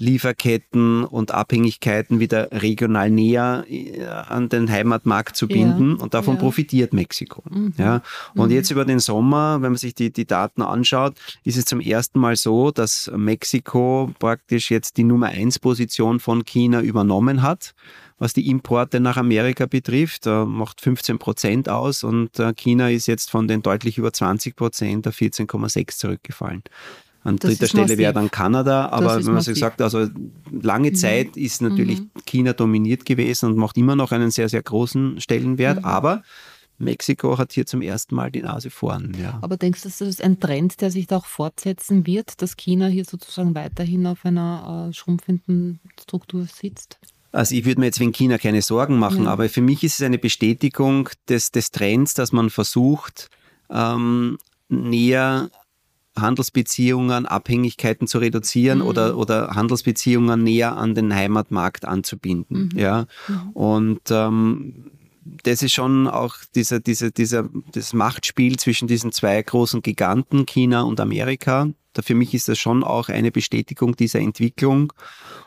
Lieferketten 0.00 1.04
und 1.04 1.30
Abhängigkeiten 1.30 2.20
wieder 2.20 2.50
regional 2.50 3.10
näher 3.10 3.64
äh, 3.68 4.04
an 4.04 4.48
den 4.48 4.70
Heimatmarkt 4.70 5.36
zu 5.36 5.46
binden 5.46 5.96
ja, 5.96 6.02
und 6.02 6.14
davon 6.14 6.34
ja. 6.34 6.40
profitiert 6.40 6.92
Mexiko. 6.92 7.42
Mhm. 7.48 7.74
Ja. 7.78 8.02
Und 8.34 8.48
mhm. 8.48 8.54
jetzt 8.54 8.70
über 8.70 8.84
den 8.84 8.98
Sommer, 8.98 9.62
wenn 9.62 9.72
man 9.72 9.78
sich 9.78 9.94
die, 9.94 10.12
die 10.12 10.26
Daten 10.26 10.62
anschaut, 10.62 11.14
ist 11.44 11.56
es 11.56 11.64
zum 11.64 11.80
ersten 11.80 12.18
Mal 12.18 12.36
so, 12.36 12.70
dass 12.70 13.10
Mexiko 13.14 14.10
praktisch 14.18 14.70
jetzt 14.70 14.96
die 14.96 15.04
Nummer 15.04 15.28
eins 15.28 15.58
Position 15.58 16.18
von 16.18 16.44
China 16.44 16.80
übernommen 16.80 17.42
hat 17.42 17.74
was 18.18 18.32
die 18.32 18.48
Importe 18.48 19.00
nach 19.00 19.16
Amerika 19.16 19.66
betrifft, 19.66 20.26
macht 20.26 20.80
15 20.80 21.18
Prozent 21.18 21.68
aus 21.68 22.04
und 22.04 22.38
äh, 22.38 22.52
China 22.54 22.88
ist 22.90 23.06
jetzt 23.06 23.30
von 23.30 23.48
den 23.48 23.62
deutlich 23.62 23.98
über 23.98 24.12
20 24.12 24.56
Prozent 24.56 25.08
auf 25.08 25.16
14,6 25.16 25.98
zurückgefallen. 25.98 26.62
An 27.24 27.38
das 27.38 27.52
dritter 27.52 27.68
Stelle 27.68 27.98
wäre 27.98 28.12
dann 28.12 28.30
Kanada, 28.30 28.90
aber 28.90 29.24
wenn 29.24 29.32
man 29.32 29.42
so 29.42 29.54
sagt, 29.54 29.80
also 29.80 30.08
lange 30.52 30.90
mhm. 30.90 30.94
Zeit 30.94 31.36
ist 31.38 31.62
natürlich 31.62 32.00
mhm. 32.00 32.10
China 32.26 32.52
dominiert 32.52 33.06
gewesen 33.06 33.46
und 33.46 33.56
macht 33.56 33.78
immer 33.78 33.96
noch 33.96 34.12
einen 34.12 34.30
sehr, 34.30 34.50
sehr 34.50 34.62
großen 34.62 35.20
Stellenwert, 35.20 35.78
mhm. 35.78 35.84
aber 35.86 36.22
Mexiko 36.76 37.38
hat 37.38 37.52
hier 37.52 37.64
zum 37.64 37.80
ersten 37.80 38.14
Mal 38.14 38.30
die 38.30 38.42
Nase 38.42 38.68
vorn. 38.68 39.16
Ja. 39.18 39.38
Aber 39.40 39.56
denkst 39.56 39.82
du, 39.82 39.88
das 39.88 40.00
ist 40.02 40.22
ein 40.22 40.38
Trend, 40.38 40.82
der 40.82 40.90
sich 40.90 41.06
da 41.06 41.16
auch 41.16 41.24
fortsetzen 41.24 42.06
wird, 42.06 42.42
dass 42.42 42.56
China 42.56 42.88
hier 42.88 43.06
sozusagen 43.06 43.54
weiterhin 43.54 44.06
auf 44.06 44.24
einer 44.24 44.88
äh, 44.90 44.92
schrumpfenden 44.92 45.80
Struktur 46.02 46.46
sitzt? 46.46 46.98
Also 47.32 47.54
ich 47.54 47.64
würde 47.64 47.80
mir 47.80 47.86
jetzt 47.86 48.00
wegen 48.00 48.12
China 48.12 48.38
keine 48.38 48.60
Sorgen 48.60 48.98
machen, 48.98 49.22
mhm. 49.22 49.28
aber 49.28 49.48
für 49.48 49.62
mich 49.62 49.82
ist 49.82 49.94
es 49.94 50.02
eine 50.02 50.18
Bestätigung 50.18 51.08
des, 51.28 51.50
des 51.52 51.70
Trends, 51.70 52.12
dass 52.14 52.32
man 52.32 52.50
versucht, 52.50 53.30
ähm, 53.70 54.38
näher 54.68 55.50
Handelsbeziehungen, 56.16 57.26
Abhängigkeiten 57.26 58.06
zu 58.06 58.18
reduzieren 58.18 58.78
mhm. 58.78 58.86
oder, 58.86 59.16
oder 59.16 59.48
Handelsbeziehungen 59.54 60.42
näher 60.42 60.76
an 60.76 60.94
den 60.94 61.14
Heimatmarkt 61.14 61.84
anzubinden. 61.84 62.70
Mhm. 62.72 62.78
Ja. 62.78 63.06
Mhm. 63.28 63.50
Und 63.52 64.00
ähm, 64.10 64.90
das 65.42 65.62
ist 65.62 65.72
schon 65.72 66.06
auch 66.06 66.36
dieser, 66.54 66.80
dieser, 66.80 67.10
dieser, 67.10 67.48
das 67.72 67.92
Machtspiel 67.92 68.56
zwischen 68.58 68.88
diesen 68.88 69.12
zwei 69.12 69.40
großen 69.42 69.82
Giganten, 69.82 70.46
China 70.46 70.82
und 70.82 71.00
Amerika. 71.00 71.68
Da 71.94 72.02
für 72.02 72.14
mich 72.14 72.34
ist 72.34 72.48
das 72.48 72.58
schon 72.58 72.84
auch 72.84 73.08
eine 73.08 73.30
Bestätigung 73.30 73.96
dieser 73.96 74.20
Entwicklung. 74.20 74.92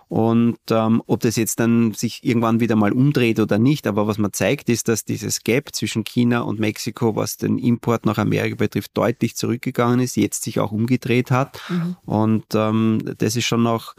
Und 0.09 0.57
ähm, 0.69 1.03
ob 1.05 1.19
das 1.19 1.35
jetzt 1.35 1.59
dann 1.59 1.93
sich 1.93 2.23
irgendwann 2.23 2.61
wieder 2.61 2.77
mal 2.77 2.93
umdreht 2.93 3.39
oder 3.39 3.59
nicht, 3.59 3.87
aber 3.87 4.07
was 4.07 4.17
man 4.17 4.31
zeigt, 4.31 4.69
ist, 4.69 4.87
dass 4.87 5.03
dieses 5.03 5.43
Gap 5.43 5.75
zwischen 5.75 6.05
China 6.05 6.41
und 6.41 6.59
Mexiko, 6.59 7.15
was 7.15 7.35
den 7.35 7.57
Import 7.57 8.05
nach 8.05 8.17
Amerika 8.17 8.55
betrifft, 8.55 8.91
deutlich 8.95 9.35
zurückgegangen 9.35 9.99
ist, 9.99 10.15
jetzt 10.15 10.43
sich 10.43 10.59
auch 10.59 10.71
umgedreht 10.71 11.29
hat. 11.29 11.59
Mhm. 11.67 11.97
Und 12.05 12.45
ähm, 12.55 13.15
das 13.17 13.35
ist 13.35 13.45
schon 13.45 13.63
noch 13.63 13.95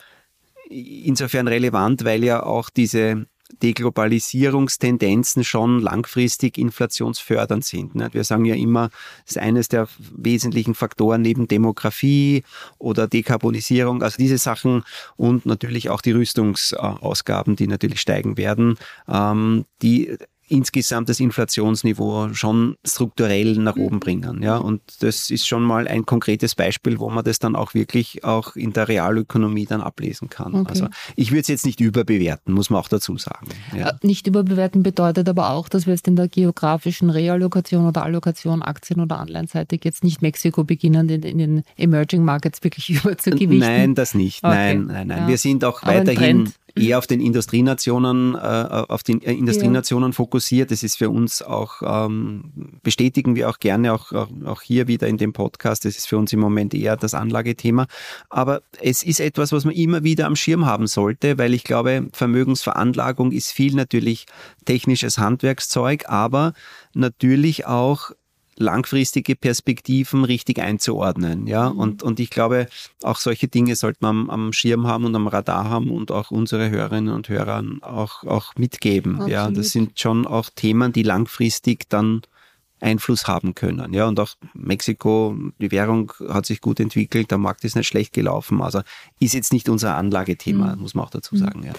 insofern 0.71 1.49
relevant, 1.49 2.05
weil 2.05 2.25
ja 2.25 2.43
auch 2.43 2.71
diese 2.71 3.27
Deglobalisierungstendenzen 3.63 5.43
schon 5.43 5.81
langfristig 5.81 6.59
inflationsfördernd 6.59 7.65
sind. 7.65 7.93
Wir 8.13 8.25
sagen 8.25 8.45
ja 8.45 8.55
immer, 8.55 8.91
das 9.25 9.37
ist 9.37 9.39
eines 9.39 9.69
der 9.69 9.89
wesentlichen 10.13 10.75
Faktoren 10.75 11.23
neben 11.23 11.49
Demografie 11.49 12.45
oder 12.79 13.09
Dekarbonisierung, 13.09 14.03
also 14.03 14.17
diese 14.19 14.39
Sachen 14.39 14.85
und 15.17 15.47
natürlich 15.47 15.91
auch 15.91 16.01
die 16.01 16.13
Rüstungsausgaben, 16.13 17.57
die 17.57 17.67
natürlich 17.67 18.01
steigen 18.01 18.37
werden, 18.37 18.79
ähm, 19.09 19.65
die 19.83 20.17
insgesamt 20.49 21.09
das 21.09 21.21
Inflationsniveau 21.21 22.33
schon 22.35 22.77
strukturell 22.85 23.57
nach 23.59 23.77
oben 23.77 23.97
mhm. 23.97 24.01
bringen. 24.01 24.43
Ja, 24.43 24.57
und 24.57 24.81
das 25.01 25.31
ist 25.31 25.47
schon 25.47 25.63
mal 25.63 25.87
ein 25.87 26.07
konkretes 26.07 26.55
Beispiel, 26.55 26.99
wo 26.99 27.11
man 27.11 27.25
das 27.25 27.39
dann 27.39 27.55
auch 27.57 27.75
wirklich 27.75 28.25
auch 28.25 28.57
in 28.57 28.73
der 28.73 28.89
Realökonomie 28.89 29.67
dann 29.67 29.81
ablesen 29.81 30.29
kann. 30.29 30.55
Okay. 30.55 30.71
Also 30.71 30.89
ich 31.17 31.31
würde 31.31 31.43
es 31.43 31.49
jetzt 31.49 31.67
nicht 31.67 31.81
überbewerten, 31.81 32.55
muss 32.55 32.71
man 32.71 32.81
auch 32.81 32.89
dazu 32.89 33.17
sagen. 33.19 33.49
Ja. 33.77 33.91
Äh, 33.91 33.95
nicht 34.03 34.27
überbewerten 34.27 34.83
bedeutet 34.83 35.29
aber 35.29 35.51
auch, 35.51 35.69
dass 35.69 35.87
wir 35.87 35.95
jetzt 35.95 36.09
in 36.09 36.17
der 36.17 36.29
geografischen 36.29 37.11
Reallokation 37.11 37.87
oder 37.87 38.03
Allokation 38.03 38.63
Aktien- 38.63 39.01
oder 39.01 39.19
Anleihenseitig 39.19 39.85
jetzt 39.85 40.05
nicht 40.05 40.23
Mexiko 40.23 40.65
beginnen, 40.65 41.09
in, 41.09 41.23
in 41.23 41.39
den 41.39 41.63
Emerging 41.77 42.25
Markets 42.25 42.63
wirklich 42.65 42.91
überzugewichten. 43.05 43.59
Nein, 43.59 43.95
das 43.95 44.15
nicht. 44.15 44.45
Okay. 44.45 44.55
Nein, 44.55 44.87
nein, 44.87 45.07
nein. 45.09 45.19
Ja. 45.23 45.29
Wir 45.29 45.39
sind 45.39 45.65
auch 45.65 45.83
aber 45.83 45.95
weiterhin 45.95 46.53
eher 46.81 46.99
auf 46.99 47.07
den 47.07 47.21
Industrienationen, 47.21 48.35
äh, 48.35 48.39
auf 48.39 49.03
die 49.03 49.23
äh, 49.25 49.33
Industrienationen 49.33 50.11
ja. 50.11 50.15
fokussiert. 50.15 50.71
Das 50.71 50.83
ist 50.83 50.97
für 50.97 51.11
uns 51.11 51.43
auch, 51.43 51.83
ähm, 51.83 52.81
bestätigen 52.83 53.37
wir 53.37 53.49
auch 53.51 53.59
gerne, 53.59 53.93
auch, 53.93 54.13
auch, 54.13 54.29
auch 54.45 54.63
hier 54.63 54.89
wieder 54.89 55.07
in 55.07 55.17
dem 55.17 55.33
Podcast, 55.33 55.85
das 55.85 55.97
ist 55.97 56.07
für 56.07 56.19
uns 56.19 56.33
im 56.33 56.41
Moment 56.41 56.75
eher 56.75 56.97
das 56.97 57.15
Anlagethema. 57.15 57.87
Aber 58.31 58.63
es 58.81 59.03
ist 59.03 59.21
etwas, 59.21 59.53
was 59.53 59.65
man 59.65 59.75
immer 59.75 60.03
wieder 60.03 60.27
am 60.27 60.37
Schirm 60.37 60.67
haben 60.67 60.87
sollte, 60.87 61.39
weil 61.39 61.55
ich 61.55 61.65
glaube, 61.65 62.09
Vermögensveranlagung 62.13 63.33
ist 63.33 63.53
viel 63.53 63.75
natürlich 63.75 64.27
technisches 64.65 65.19
Handwerkszeug, 65.19 66.09
aber 66.09 66.53
natürlich 66.95 67.67
auch 67.67 68.11
langfristige 68.59 69.37
Perspektiven 69.37 70.25
richtig 70.25 70.61
einzuordnen. 70.61 71.47
Ja, 71.47 71.71
mhm. 71.71 71.79
und, 71.79 72.03
und 72.03 72.21
ich 72.21 72.31
glaube, 72.31 72.67
auch 73.03 73.19
solche 73.19 73.49
Dinge 73.49 73.77
sollte 73.77 73.99
man 74.01 74.09
am, 74.09 74.31
am, 74.31 74.53
Schirm 74.53 74.87
haben 74.87 75.05
und 75.05 75.15
am 75.15 75.29
Radar 75.29 75.71
haben 75.71 75.91
und 75.91 76.11
auch 76.11 76.31
unsere 76.31 76.71
Hörerinnen 76.71 77.15
und 77.15 77.29
Hörer 77.29 77.63
auch, 77.83 78.25
auch 78.25 78.55
mitgeben. 78.57 79.15
Absolut. 79.15 79.31
Ja, 79.33 79.51
das 79.51 79.71
sind 79.71 79.99
schon 79.99 80.27
auch 80.27 80.51
Themen, 80.55 80.93
die 80.93 81.03
langfristig 81.03 81.89
dann 81.89 82.23
Einfluss 82.81 83.27
haben 83.27 83.55
können. 83.55 83.93
Ja, 83.93 84.07
und 84.07 84.19
auch 84.21 84.35
Mexiko, 84.55 85.37
die 85.59 85.71
Währung 85.71 86.13
hat 86.29 86.47
sich 86.47 86.61
gut 86.61 86.81
entwickelt, 86.81 87.31
der 87.31 87.39
Markt 87.39 87.65
ist 87.65 87.77
nicht 87.77 87.89
schlecht 87.89 88.13
gelaufen. 88.13 88.61
Also 88.61 88.81
ist 89.21 89.35
jetzt 89.35 89.53
nicht 89.53 89.69
unser 89.69 89.97
Anlagethema, 89.97 90.75
mhm. 90.75 90.83
muss 90.83 90.95
man 90.95 91.05
auch 91.05 91.11
dazu 91.11 91.35
mhm. 91.35 91.39
sagen. 91.39 91.63
Ja. 91.65 91.73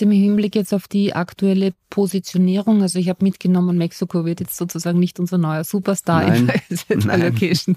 Im 0.00 0.10
Hinblick 0.10 0.54
jetzt 0.54 0.72
auf 0.72 0.88
die 0.88 1.14
aktuelle 1.14 1.72
Positionierung, 1.90 2.82
also 2.82 2.98
ich 2.98 3.08
habe 3.08 3.24
mitgenommen, 3.24 3.76
Mexiko 3.76 4.24
wird 4.24 4.40
jetzt 4.40 4.56
sozusagen 4.56 4.98
nicht 4.98 5.18
unser 5.18 5.38
neuer 5.38 5.64
Superstar 5.64 6.22
Nein. 6.22 6.52
in 6.88 7.00
der 7.00 7.12
Allocation. 7.12 7.76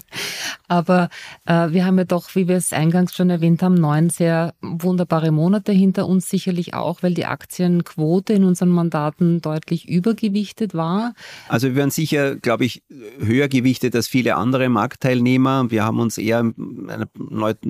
Aber 0.68 1.10
äh, 1.46 1.70
wir 1.70 1.84
haben 1.84 1.98
ja 1.98 2.04
doch, 2.04 2.34
wie 2.34 2.46
wir 2.48 2.56
es 2.56 2.72
eingangs 2.72 3.14
schon 3.14 3.28
erwähnt 3.28 3.62
haben, 3.62 3.74
neun 3.74 4.10
sehr 4.10 4.54
wunderbare 4.62 5.32
Monate 5.32 5.72
hinter 5.72 6.06
uns, 6.06 6.30
sicherlich 6.30 6.74
auch, 6.74 7.02
weil 7.02 7.14
die 7.14 7.26
Aktienquote 7.26 8.32
in 8.32 8.44
unseren 8.44 8.70
Mandaten 8.70 9.40
deutlich 9.40 9.88
übergewichtet 9.88 10.74
war. 10.74 11.14
Also 11.48 11.68
wir 11.68 11.74
werden 11.74 11.90
sicher, 11.90 12.36
glaube 12.36 12.53
glaube 12.54 12.66
ich, 12.66 12.84
höher 13.18 13.48
gewichtet 13.48 13.96
als 13.96 14.06
viele 14.06 14.36
andere 14.36 14.68
Marktteilnehmer. 14.68 15.72
Wir 15.72 15.84
haben 15.84 15.98
uns 15.98 16.18
eher 16.18 16.38
in 16.38 16.88
einer 16.88 17.08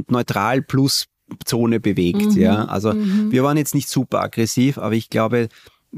neutral 0.08 0.60
plus 0.60 1.06
Zone 1.46 1.80
bewegt. 1.80 2.34
Mhm. 2.34 2.38
Ja, 2.38 2.66
also 2.66 2.92
mhm. 2.92 3.32
wir 3.32 3.42
waren 3.42 3.56
jetzt 3.56 3.74
nicht 3.74 3.88
super 3.88 4.20
aggressiv, 4.20 4.76
aber 4.76 4.92
ich 4.92 5.08
glaube, 5.08 5.48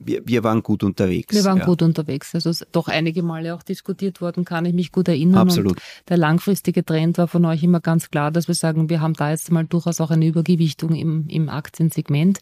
wir, 0.04 0.22
wir 0.26 0.44
waren 0.44 0.62
gut 0.62 0.82
unterwegs. 0.82 1.34
Wir 1.34 1.44
waren 1.44 1.58
ja. 1.58 1.64
gut 1.64 1.82
unterwegs. 1.82 2.34
Also 2.34 2.50
es 2.50 2.60
ist 2.60 2.68
doch 2.72 2.88
einige 2.88 3.22
Male 3.22 3.54
auch 3.54 3.62
diskutiert 3.62 4.20
worden, 4.20 4.44
kann 4.44 4.64
ich 4.64 4.74
mich 4.74 4.92
gut 4.92 5.08
erinnern. 5.08 5.38
Absolut. 5.38 5.72
Und 5.72 5.82
der 6.08 6.16
langfristige 6.16 6.84
Trend 6.84 7.18
war 7.18 7.28
von 7.28 7.44
euch 7.44 7.62
immer 7.62 7.80
ganz 7.80 8.10
klar, 8.10 8.30
dass 8.30 8.48
wir 8.48 8.54
sagen, 8.54 8.90
wir 8.90 9.00
haben 9.00 9.14
da 9.14 9.30
jetzt 9.30 9.50
mal 9.50 9.64
durchaus 9.64 10.00
auch 10.00 10.10
eine 10.10 10.26
Übergewichtung 10.26 10.94
im, 10.94 11.26
im 11.28 11.48
Aktiensegment. 11.48 12.40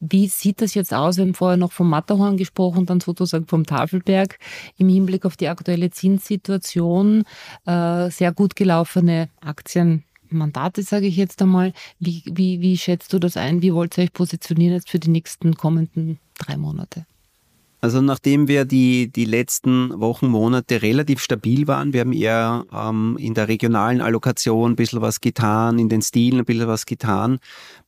Wie 0.00 0.28
sieht 0.28 0.62
das 0.62 0.74
jetzt 0.74 0.94
aus? 0.94 1.16
Wir 1.16 1.24
haben 1.24 1.34
vorher 1.34 1.56
noch 1.56 1.72
vom 1.72 1.88
Matterhorn 1.88 2.36
gesprochen, 2.36 2.86
dann 2.86 3.00
sozusagen 3.00 3.46
vom 3.46 3.66
Tafelberg 3.66 4.38
im 4.78 4.88
Hinblick 4.88 5.24
auf 5.24 5.36
die 5.36 5.48
aktuelle 5.48 5.90
Zinssituation. 5.90 7.24
Äh, 7.66 8.10
sehr 8.10 8.32
gut 8.32 8.56
gelaufene 8.56 9.28
Aktien 9.40 10.04
Mandate, 10.32 10.82
sage 10.82 11.06
ich 11.06 11.16
jetzt 11.16 11.40
einmal. 11.42 11.72
Wie, 11.98 12.22
wie, 12.26 12.60
wie 12.60 12.76
schätzt 12.76 13.12
du 13.12 13.18
das 13.18 13.36
ein? 13.36 13.62
Wie 13.62 13.74
wollt 13.74 13.98
ihr 13.98 14.04
euch 14.04 14.12
positionieren 14.12 14.74
jetzt 14.74 14.90
für 14.90 14.98
die 14.98 15.10
nächsten 15.10 15.56
kommenden 15.56 16.18
drei 16.38 16.56
Monate? 16.56 17.06
Also 17.84 18.00
nachdem 18.00 18.46
wir 18.46 18.64
die, 18.64 19.10
die 19.10 19.24
letzten 19.24 20.00
Wochen, 20.00 20.28
Monate 20.28 20.82
relativ 20.82 21.20
stabil 21.20 21.66
waren, 21.66 21.92
wir 21.92 22.02
haben 22.02 22.12
eher 22.12 22.64
ähm, 22.72 23.16
in 23.18 23.34
der 23.34 23.48
regionalen 23.48 24.00
Allokation 24.00 24.70
ein 24.70 24.76
bisschen 24.76 25.00
was 25.00 25.20
getan, 25.20 25.80
in 25.80 25.88
den 25.88 26.00
Stilen 26.00 26.38
ein 26.38 26.44
bisschen 26.44 26.68
was 26.68 26.86
getan, 26.86 27.40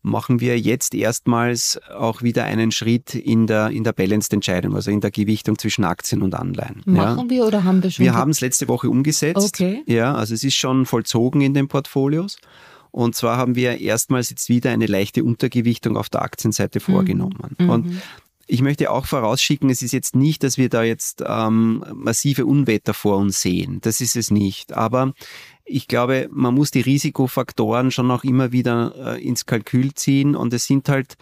machen 0.02 0.40
wir 0.40 0.58
jetzt 0.58 0.96
erstmals 0.96 1.80
auch 1.96 2.22
wieder 2.22 2.42
einen 2.42 2.72
Schritt 2.72 3.14
in 3.14 3.46
der, 3.46 3.70
in 3.70 3.84
der 3.84 3.92
Balanced-Entscheidung, 3.92 4.74
also 4.74 4.90
in 4.90 5.00
der 5.00 5.12
Gewichtung 5.12 5.58
zwischen 5.58 5.84
Aktien 5.84 6.22
und 6.22 6.34
Anleihen. 6.34 6.82
Machen 6.86 7.30
ja. 7.30 7.30
wir 7.30 7.46
oder 7.46 7.62
haben 7.62 7.80
wir 7.84 7.92
schon? 7.92 8.04
Wir 8.04 8.14
haben 8.14 8.32
es 8.32 8.40
letzte 8.40 8.66
Woche 8.66 8.90
umgesetzt. 8.90 9.54
Okay. 9.54 9.84
Ja, 9.86 10.12
also 10.12 10.34
es 10.34 10.42
ist 10.42 10.56
schon 10.56 10.86
vollzogen 10.86 11.40
in 11.40 11.54
den 11.54 11.68
Portfolios. 11.68 12.38
Und 12.90 13.16
zwar 13.16 13.36
haben 13.38 13.56
wir 13.56 13.80
erstmals 13.80 14.30
jetzt 14.30 14.48
wieder 14.48 14.70
eine 14.70 14.86
leichte 14.86 15.24
Untergewichtung 15.24 15.96
auf 15.96 16.08
der 16.08 16.22
Aktienseite 16.22 16.78
mhm. 16.78 16.92
vorgenommen. 16.92 17.56
Mhm. 17.58 17.70
Und 17.70 18.02
ich 18.46 18.62
möchte 18.62 18.90
auch 18.90 19.06
vorausschicken, 19.06 19.70
es 19.70 19.82
ist 19.82 19.92
jetzt 19.92 20.14
nicht, 20.14 20.42
dass 20.42 20.58
wir 20.58 20.68
da 20.68 20.82
jetzt 20.82 21.22
ähm, 21.26 21.84
massive 21.94 22.46
Unwetter 22.46 22.94
vor 22.94 23.16
uns 23.16 23.40
sehen. 23.40 23.80
Das 23.82 24.00
ist 24.00 24.16
es 24.16 24.30
nicht. 24.30 24.72
Aber 24.72 25.14
ich 25.64 25.88
glaube, 25.88 26.28
man 26.30 26.54
muss 26.54 26.70
die 26.70 26.82
Risikofaktoren 26.82 27.90
schon 27.90 28.10
auch 28.10 28.24
immer 28.24 28.52
wieder 28.52 29.16
äh, 29.16 29.26
ins 29.26 29.46
Kalkül 29.46 29.94
ziehen 29.94 30.36
und 30.36 30.52
es 30.52 30.66
sind 30.66 30.88
halt 30.88 31.16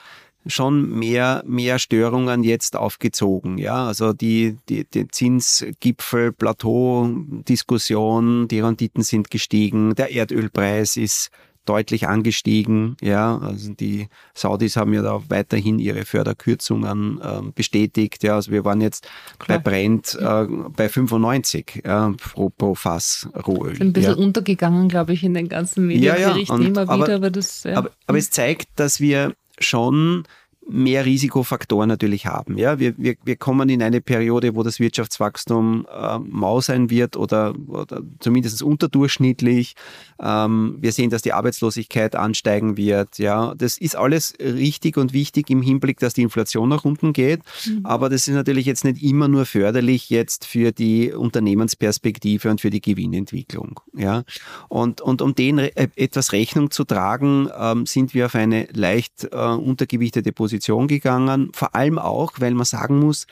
schon 0.46 0.98
mehr, 0.98 1.44
mehr 1.46 1.78
Störungen 1.78 2.42
jetzt 2.42 2.76
aufgezogen. 2.76 3.58
Ja, 3.58 3.86
also 3.86 4.12
die, 4.12 4.58
die, 4.68 4.84
die 4.84 5.06
Zinsgipfel, 5.06 6.32
Plateau-Diskussion, 6.32 8.48
die 8.48 8.58
Renditen 8.58 9.04
sind 9.04 9.30
gestiegen, 9.30 9.94
der 9.94 10.10
Erdölpreis 10.10 10.96
ist 10.96 11.30
deutlich 11.64 12.09
angestiegen. 12.09 12.97
Ja, 13.00 13.38
also 13.38 13.73
die 13.73 14.09
Saudis 14.35 14.76
haben 14.76 14.92
ja 14.92 15.02
da 15.02 15.23
weiterhin 15.28 15.78
ihre 15.78 16.04
Förderkürzungen 16.04 17.21
äh, 17.21 17.42
bestätigt. 17.54 18.23
Ja, 18.23 18.35
also 18.35 18.50
wir 18.50 18.64
waren 18.64 18.81
jetzt 18.81 19.09
Klar. 19.38 19.59
bei 19.59 19.71
Brent 19.71 20.19
äh, 20.21 20.47
bei 20.76 20.88
95 20.88 21.83
ja, 21.85 22.12
pro, 22.19 22.50
pro 22.50 22.75
Fass 22.75 23.28
Rohöl. 23.47 23.76
Ein 23.81 23.92
bisschen 23.92 24.19
ja. 24.19 24.25
untergegangen, 24.25 24.88
glaube 24.88 25.12
ich, 25.12 25.23
in 25.23 25.35
den 25.35 25.49
ganzen 25.49 25.87
Medienberichten 25.87 26.57
ja, 26.57 26.62
ja. 26.62 26.69
immer 26.69 26.83
wieder. 26.83 27.14
Aber, 27.16 27.31
das, 27.31 27.64
ja. 27.64 27.76
aber, 27.76 27.90
aber 28.07 28.19
es 28.19 28.31
zeigt, 28.31 28.69
dass 28.76 29.00
wir 29.00 29.35
schon 29.59 30.25
mehr 30.69 31.04
Risikofaktoren 31.04 31.88
natürlich 31.88 32.26
haben. 32.26 32.57
Ja, 32.57 32.78
wir, 32.78 32.95
wir, 32.97 33.16
wir 33.25 33.37
kommen 33.37 33.69
in 33.69 33.83
eine 33.83 34.00
Periode, 34.00 34.54
wo 34.54 34.62
das 34.62 34.78
Wirtschaftswachstum 34.78 35.87
äh, 35.92 36.19
mau 36.19 36.61
sein 36.61 36.88
wird 36.88 37.16
oder, 37.16 37.54
oder 37.66 38.02
zumindest 38.21 38.62
unterdurchschnittlich. 38.62 39.75
Ähm, 40.21 40.76
wir 40.81 40.92
sehen, 40.92 41.11
dass 41.11 41.23
die 41.23 41.33
Arbeitslosigkeit 41.33 42.14
ansteigen 42.14 42.76
wird. 42.76 43.19
Ja, 43.19 43.54
das 43.57 43.76
ist 43.76 43.97
alles 43.97 44.35
richtig 44.40 44.97
und 44.97 45.12
wichtig 45.12 45.50
im 45.50 45.62
Hinblick, 45.62 45.99
dass 45.99 46.14
die 46.14 46.23
Inflation 46.23 46.69
nach 46.69 46.85
unten 46.85 47.12
geht. 47.12 47.40
Mhm. 47.66 47.81
Aber 47.85 48.09
das 48.09 48.28
ist 48.28 48.35
natürlich 48.35 48.66
jetzt 48.66 48.85
nicht 48.85 49.02
immer 49.02 49.28
nur 49.28 49.47
förderlich 49.47 50.11
jetzt 50.11 50.45
für 50.45 50.73
die 50.73 51.12
Unternehmensperspektive 51.12 52.50
und 52.50 52.61
für 52.61 52.71
die 52.71 52.81
Gewinnentwicklung. 52.81 53.81
Ja, 53.95 54.23
und, 54.69 55.00
und 55.00 55.23
um 55.23 55.35
den 55.35 55.59
äh, 55.59 55.88
etwas 55.97 56.33
Rechnung 56.33 56.71
zu 56.71 56.85
tragen, 56.85 57.49
ähm, 57.59 57.85
sind 57.85 58.14
wir 58.14 58.26
auf 58.26 58.35
eine 58.37 58.69
leicht 58.73 59.28
äh, 59.33 59.37
untergewichtete 59.37 60.33
Position 60.33 60.51
gegangen. 60.87 61.50
Vor 61.54 61.75
allem 61.75 61.99
auch, 61.99 62.32
weil 62.38 62.54
man 62.54 62.64
sagen 62.64 62.99
muss, 62.99 63.26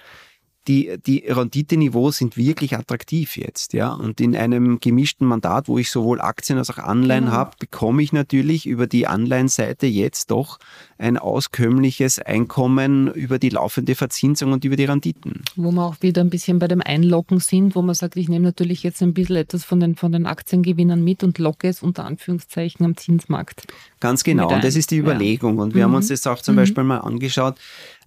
die, 0.70 0.98
die 1.04 1.24
Renditeniveaus 1.26 2.18
sind 2.18 2.36
wirklich 2.36 2.76
attraktiv 2.76 3.36
jetzt, 3.36 3.72
ja. 3.72 3.92
Und 3.92 4.20
in 4.20 4.36
einem 4.36 4.78
gemischten 4.78 5.26
Mandat, 5.26 5.66
wo 5.66 5.78
ich 5.78 5.90
sowohl 5.90 6.20
Aktien 6.20 6.58
als 6.58 6.70
auch 6.70 6.78
Anleihen 6.78 7.24
genau. 7.24 7.36
habe, 7.36 7.56
bekomme 7.58 8.04
ich 8.04 8.12
natürlich 8.12 8.66
über 8.66 8.86
die 8.86 9.08
Anleihenseite 9.08 9.88
jetzt 9.88 10.30
doch 10.30 10.60
ein 10.96 11.18
auskömmliches 11.18 12.20
Einkommen 12.20 13.08
über 13.08 13.40
die 13.40 13.48
laufende 13.48 13.96
Verzinsung 13.96 14.52
und 14.52 14.64
über 14.64 14.76
die 14.76 14.84
Renditen. 14.84 15.42
Wo 15.56 15.72
wir 15.72 15.84
auch 15.84 15.96
wieder 16.02 16.20
ein 16.20 16.30
bisschen 16.30 16.60
bei 16.60 16.68
dem 16.68 16.82
Einloggen 16.82 17.40
sind, 17.40 17.74
wo 17.74 17.82
man 17.82 17.96
sagt, 17.96 18.14
ich 18.14 18.28
nehme 18.28 18.44
natürlich 18.44 18.84
jetzt 18.84 19.02
ein 19.02 19.12
bisschen 19.12 19.36
etwas 19.36 19.64
von 19.64 19.80
den, 19.80 19.96
von 19.96 20.12
den 20.12 20.26
Aktiengewinnern 20.26 21.02
mit 21.02 21.24
und 21.24 21.38
locke 21.38 21.66
es 21.66 21.82
unter 21.82 22.04
Anführungszeichen 22.04 22.86
am 22.86 22.96
Zinsmarkt. 22.96 23.66
Ganz 23.98 24.22
genau. 24.22 24.54
Und 24.54 24.62
das 24.62 24.76
ist 24.76 24.92
die 24.92 24.98
Überlegung. 24.98 25.56
Ja. 25.56 25.62
Und 25.64 25.74
wir 25.74 25.88
mhm. 25.88 25.92
haben 25.92 25.96
uns 25.96 26.08
das 26.08 26.26
auch 26.28 26.40
zum 26.40 26.54
mhm. 26.54 26.58
Beispiel 26.58 26.84
mal 26.84 26.98
angeschaut. 26.98 27.56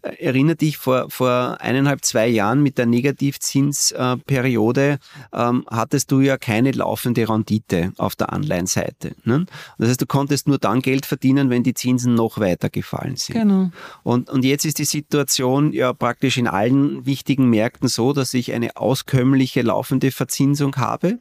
Erinnere 0.03 0.57
dich, 0.57 0.77
vor, 0.77 1.09
vor 1.09 1.57
eineinhalb, 1.61 2.03
zwei 2.03 2.27
Jahren 2.27 2.61
mit 2.61 2.77
der 2.77 2.85
Negativzinsperiode 2.85 4.97
ähm, 5.33 5.63
hattest 5.69 6.11
du 6.11 6.19
ja 6.19 6.37
keine 6.37 6.71
laufende 6.71 7.29
Rendite 7.29 7.93
auf 7.97 8.17
der 8.17 8.33
Anleihenseite. 8.33 9.15
Ne? 9.23 9.45
Das 9.77 9.87
heißt, 9.87 10.01
du 10.01 10.05
konntest 10.05 10.49
nur 10.49 10.57
dann 10.57 10.81
Geld 10.81 11.05
verdienen, 11.05 11.49
wenn 11.49 11.63
die 11.63 11.73
Zinsen 11.73 12.15
noch 12.15 12.37
weiter 12.37 12.69
gefallen 12.69 13.15
sind. 13.15 13.35
Genau. 13.35 13.71
Und, 14.03 14.29
und 14.29 14.43
jetzt 14.43 14.65
ist 14.65 14.79
die 14.79 14.85
Situation 14.85 15.71
ja 15.71 15.93
praktisch 15.93 16.37
in 16.37 16.47
allen 16.47 17.05
wichtigen 17.05 17.49
Märkten 17.49 17.87
so, 17.87 18.11
dass 18.11 18.33
ich 18.33 18.51
eine 18.51 18.75
auskömmliche 18.75 19.61
laufende 19.61 20.11
Verzinsung 20.11 20.75
habe. 20.75 21.19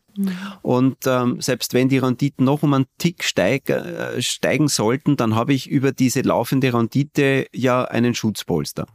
Und 0.62 0.98
ähm, 1.06 1.40
selbst 1.40 1.74
wenn 1.74 1.88
die 1.88 1.98
Renditen 1.98 2.44
noch 2.44 2.62
um 2.62 2.74
einen 2.74 2.86
Tick 2.98 3.24
steig, 3.24 3.70
äh, 3.70 4.20
steigen 4.20 4.68
sollten, 4.68 5.16
dann 5.16 5.34
habe 5.34 5.54
ich 5.54 5.68
über 5.68 5.92
diese 5.92 6.22
laufende 6.22 6.72
Rendite 6.72 7.46
ja 7.52 7.84
einen 7.84 8.14
Schutzpolster. 8.14 8.86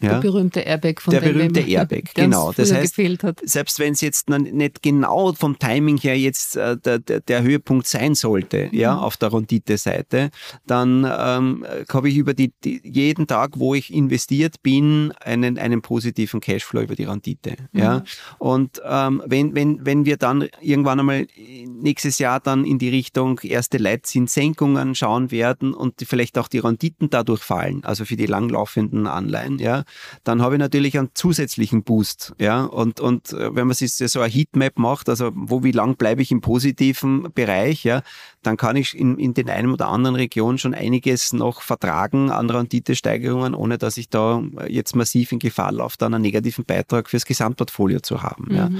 Ja? 0.00 0.14
Der 0.14 0.20
berühmte 0.20 0.60
Airbag 0.60 1.00
von 1.00 1.12
Der 1.12 1.20
berühmte 1.20 1.60
Airbag, 1.60 2.02
genau. 2.14 2.52
Das 2.52 2.70
heißt, 2.70 2.96
selbst 3.44 3.78
wenn 3.78 3.94
es 3.94 4.02
jetzt 4.02 4.28
nicht 4.28 4.82
genau 4.82 5.32
vom 5.32 5.58
Timing 5.58 5.96
her 5.96 6.18
jetzt 6.18 6.56
äh, 6.56 6.76
der, 6.76 6.98
der, 6.98 7.20
der, 7.20 7.42
Höhepunkt 7.42 7.86
sein 7.86 8.14
sollte, 8.14 8.68
mhm. 8.70 8.78
ja, 8.78 8.98
auf 8.98 9.16
der 9.16 9.32
Rendite-Seite, 9.32 10.30
dann 10.66 11.04
ähm, 11.04 11.66
habe 11.90 12.10
ich 12.10 12.16
über 12.18 12.34
die, 12.34 12.52
die, 12.62 12.82
jeden 12.84 13.26
Tag, 13.26 13.52
wo 13.56 13.74
ich 13.74 13.92
investiert 13.92 14.62
bin, 14.62 15.12
einen, 15.24 15.56
einen 15.56 15.80
positiven 15.80 16.40
Cashflow 16.40 16.82
über 16.82 16.94
die 16.94 17.04
Rendite. 17.04 17.56
Mhm. 17.72 17.80
Ja. 17.80 18.04
Und 18.38 18.82
ähm, 18.84 19.22
wenn, 19.24 19.54
wenn, 19.54 19.86
wenn 19.86 20.04
wir 20.04 20.18
dann 20.18 20.46
irgendwann 20.60 21.00
einmal 21.00 21.26
nächstes 21.66 22.18
Jahr 22.18 22.40
dann 22.40 22.66
in 22.66 22.78
die 22.78 22.90
Richtung 22.90 23.40
erste 23.42 23.78
Leitzinssenkungen 23.78 24.94
schauen 24.94 25.30
werden 25.30 25.72
und 25.72 25.94
vielleicht 26.06 26.36
auch 26.36 26.48
die 26.48 26.58
Renditen 26.58 27.08
dadurch 27.08 27.42
fallen, 27.42 27.82
also 27.84 28.04
für 28.04 28.16
die 28.16 28.26
langlaufenden 28.26 29.06
Anleihen, 29.06 29.58
ja, 29.58 29.84
dann 30.24 30.42
habe 30.42 30.56
ich 30.56 30.58
natürlich 30.58 30.98
einen 30.98 31.10
zusätzlichen 31.14 31.82
Boost. 31.82 32.34
Ja? 32.38 32.64
Und, 32.64 33.00
und 33.00 33.32
äh, 33.32 33.54
wenn 33.54 33.66
man 33.66 33.74
sich 33.74 33.94
so 33.94 34.20
eine 34.20 34.32
Heatmap 34.32 34.78
macht, 34.78 35.08
also 35.08 35.30
wo 35.34 35.62
wie 35.62 35.72
lang 35.72 35.96
bleibe 35.96 36.22
ich 36.22 36.30
im 36.30 36.40
positiven 36.40 37.28
Bereich, 37.34 37.84
ja, 37.84 38.02
dann 38.42 38.56
kann 38.56 38.76
ich 38.76 38.96
in, 38.96 39.18
in 39.18 39.34
den 39.34 39.50
einen 39.50 39.72
oder 39.72 39.88
anderen 39.88 40.16
Regionen 40.16 40.58
schon 40.58 40.74
einiges 40.74 41.32
noch 41.32 41.62
vertragen 41.62 42.30
an 42.30 42.48
Renditesteigerungen, 42.48 43.54
ohne 43.54 43.76
dass 43.76 43.96
ich 43.96 44.08
da 44.08 44.42
jetzt 44.68 44.94
massiv 44.94 45.32
in 45.32 45.40
Gefahr 45.40 45.72
laufe, 45.72 45.96
dann 45.98 46.14
einen 46.14 46.22
negativen 46.22 46.64
Beitrag 46.64 47.10
fürs 47.10 47.26
Gesamtportfolio 47.26 48.00
zu 48.00 48.22
haben. 48.22 48.46
Mhm. 48.48 48.56
Ja. 48.56 48.70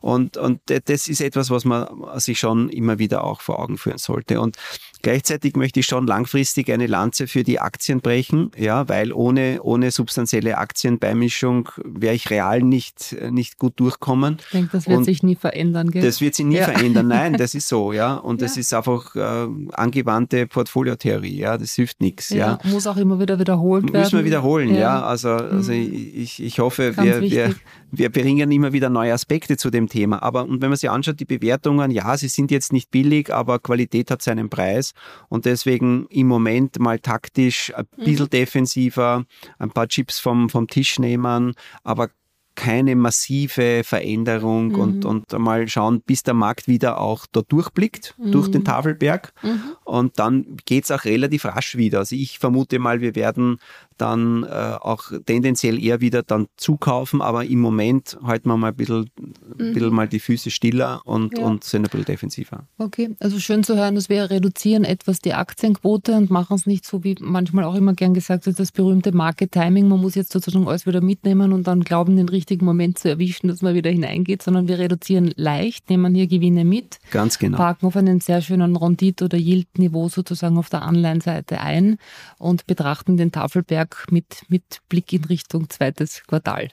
Und, 0.00 0.36
und 0.36 0.60
das 0.66 1.08
ist 1.08 1.20
etwas, 1.20 1.50
was 1.50 1.64
man 1.64 1.88
sich 2.16 2.38
schon 2.38 2.68
immer 2.68 2.98
wieder 2.98 3.24
auch 3.24 3.40
vor 3.40 3.58
Augen 3.60 3.78
führen 3.78 3.98
sollte. 3.98 4.40
Und 4.40 4.56
gleichzeitig 5.02 5.56
möchte 5.56 5.80
ich 5.80 5.86
schon 5.86 6.06
langfristig 6.06 6.70
eine 6.70 6.86
Lanze 6.86 7.26
für 7.26 7.44
die 7.44 7.60
Aktien 7.60 8.00
brechen, 8.00 8.50
ja, 8.56 8.88
weil 8.88 9.12
ohne, 9.12 9.62
ohne 9.62 9.90
substanzielle 9.90 10.53
Aktienbeimischung 10.58 11.68
wäre 11.84 12.14
ich 12.14 12.30
real 12.30 12.62
nicht, 12.62 13.16
nicht 13.30 13.58
gut 13.58 13.78
durchkommen. 13.80 14.38
Ich 14.38 14.50
denke, 14.50 14.70
das 14.72 14.86
wird 14.86 14.98
und 14.98 15.04
sich 15.04 15.22
nie 15.22 15.36
verändern. 15.36 15.90
Gell? 15.90 16.02
Das 16.02 16.20
wird 16.20 16.34
sich 16.34 16.46
nie 16.46 16.56
ja. 16.56 16.64
verändern. 16.64 17.08
Nein, 17.08 17.36
das 17.36 17.54
ist 17.54 17.68
so, 17.68 17.92
ja. 17.92 18.14
Und 18.14 18.40
ja. 18.40 18.46
das 18.46 18.56
ist 18.56 18.72
einfach 18.72 19.14
äh, 19.16 19.46
angewandte 19.72 20.46
Portfoliotheorie, 20.46 21.38
ja. 21.38 21.58
Das 21.58 21.74
hilft 21.74 22.00
nichts, 22.00 22.30
ja. 22.30 22.58
ja. 22.62 22.70
Muss 22.70 22.86
auch 22.86 22.96
immer 22.96 23.20
wieder 23.20 23.38
wiederholt 23.38 23.84
werden. 23.84 24.00
Müssen 24.00 24.18
wir 24.18 24.24
wiederholen, 24.24 24.74
ja. 24.74 25.02
Also, 25.02 25.30
also 25.30 25.72
mhm. 25.72 26.12
ich, 26.14 26.42
ich 26.42 26.58
hoffe, 26.58 26.96
wir, 26.96 27.20
wir, 27.20 27.54
wir 27.90 28.10
bringen 28.10 28.50
immer 28.50 28.72
wieder 28.72 28.90
neue 28.90 29.12
Aspekte 29.12 29.56
zu 29.56 29.70
dem 29.70 29.88
Thema. 29.88 30.22
Aber 30.22 30.44
und 30.44 30.62
wenn 30.62 30.70
man 30.70 30.76
sich 30.76 30.90
anschaut, 30.90 31.20
die 31.20 31.24
Bewertungen, 31.24 31.90
ja, 31.90 32.16
sie 32.16 32.28
sind 32.28 32.50
jetzt 32.50 32.72
nicht 32.72 32.90
billig, 32.90 33.32
aber 33.32 33.58
Qualität 33.58 34.10
hat 34.10 34.22
seinen 34.22 34.48
Preis. 34.48 34.92
Und 35.28 35.44
deswegen 35.44 36.06
im 36.10 36.26
Moment 36.26 36.78
mal 36.78 36.98
taktisch 36.98 37.72
ein 37.74 37.86
mhm. 37.96 38.04
bisschen 38.04 38.24
mhm. 38.26 38.30
defensiver, 38.30 39.24
ein 39.58 39.70
paar 39.70 39.88
Chips 39.88 40.18
vom, 40.18 40.43
vom 40.48 40.68
Tisch 40.68 40.98
nehmen, 40.98 41.54
aber 41.82 42.10
keine 42.54 42.94
massive 42.94 43.82
Veränderung 43.84 44.68
mhm. 44.68 44.78
und, 44.78 45.04
und 45.04 45.38
mal 45.38 45.66
schauen, 45.68 46.02
bis 46.02 46.22
der 46.22 46.34
Markt 46.34 46.68
wieder 46.68 47.00
auch 47.00 47.26
da 47.30 47.42
durchblickt, 47.42 48.14
mhm. 48.18 48.32
durch 48.32 48.50
den. 48.50 48.64
Tafelberg. 48.64 49.32
Mhm. 49.42 49.60
Und 49.84 50.18
dann 50.18 50.56
geht 50.64 50.84
es 50.84 50.90
auch 50.90 51.04
relativ 51.04 51.44
rasch 51.44 51.76
wieder. 51.76 51.98
Also 51.98 52.16
ich 52.16 52.38
vermute 52.38 52.78
mal, 52.78 53.00
wir 53.00 53.14
werden 53.14 53.58
dann 53.98 54.44
äh, 54.44 54.46
auch 54.80 55.04
tendenziell 55.26 55.82
eher 55.82 56.00
wieder 56.00 56.22
dann 56.22 56.46
zukaufen, 56.56 57.22
aber 57.22 57.44
im 57.44 57.60
Moment 57.60 58.18
halten 58.22 58.48
wir 58.48 58.56
mal 58.56 58.68
ein 58.68 58.76
bisschen, 58.76 59.10
mhm. 59.56 59.72
bisschen 59.72 59.94
mal 59.94 60.08
die 60.08 60.20
Füße 60.20 60.50
stiller 60.50 61.00
und, 61.04 61.38
ja. 61.38 61.44
und 61.44 61.64
sind 61.64 61.82
ein 61.82 61.90
bisschen 61.90 62.04
defensiver. 62.04 62.66
Okay, 62.78 63.14
also 63.20 63.38
schön 63.38 63.62
zu 63.62 63.76
hören, 63.76 63.94
dass 63.94 64.08
wir 64.08 64.30
reduzieren 64.30 64.84
etwas 64.84 65.20
die 65.20 65.34
Aktienquote 65.34 66.14
und 66.14 66.30
machen 66.30 66.56
es 66.56 66.66
nicht 66.66 66.86
so, 66.86 67.04
wie 67.04 67.16
manchmal 67.20 67.64
auch 67.64 67.74
immer 67.74 67.94
gern 67.94 68.14
gesagt 68.14 68.46
wird, 68.46 68.58
das 68.58 68.72
berühmte 68.72 69.12
Market 69.12 69.52
Timing. 69.52 69.88
Man 69.88 70.00
muss 70.00 70.14
jetzt 70.14 70.32
sozusagen 70.32 70.66
alles 70.66 70.86
wieder 70.86 71.00
mitnehmen 71.00 71.52
und 71.52 71.66
dann 71.66 71.82
glauben, 71.82 72.16
den 72.16 72.28
richtigen 72.28 72.64
Moment 72.64 72.98
zu 72.98 73.08
erwischen, 73.08 73.48
dass 73.48 73.62
man 73.62 73.74
wieder 73.74 73.90
hineingeht, 73.90 74.42
sondern 74.42 74.68
wir 74.68 74.78
reduzieren 74.78 75.32
leicht, 75.36 75.90
nehmen 75.90 76.14
hier 76.14 76.26
Gewinne 76.26 76.64
mit. 76.64 76.98
Ganz 77.10 77.38
genau. 77.38 77.56
Parken 77.56 77.86
auf 77.86 77.96
einen 77.96 78.20
sehr 78.20 78.40
schönen 78.40 78.76
Rendit- 78.76 79.22
oder 79.22 79.38
Yield-Niveau 79.38 80.08
sozusagen 80.08 80.58
auf 80.58 80.68
der 80.68 80.82
Anleihenseite 80.82 81.60
ein 81.60 81.98
und 82.38 82.66
betrachten 82.66 83.16
den 83.16 83.32
Tafelberg 83.32 83.83
Berg 83.84 84.06
mit, 84.10 84.42
mit 84.48 84.80
Blick 84.88 85.12
in 85.12 85.24
Richtung 85.24 85.68
zweites 85.68 86.22
Quartal. 86.26 86.68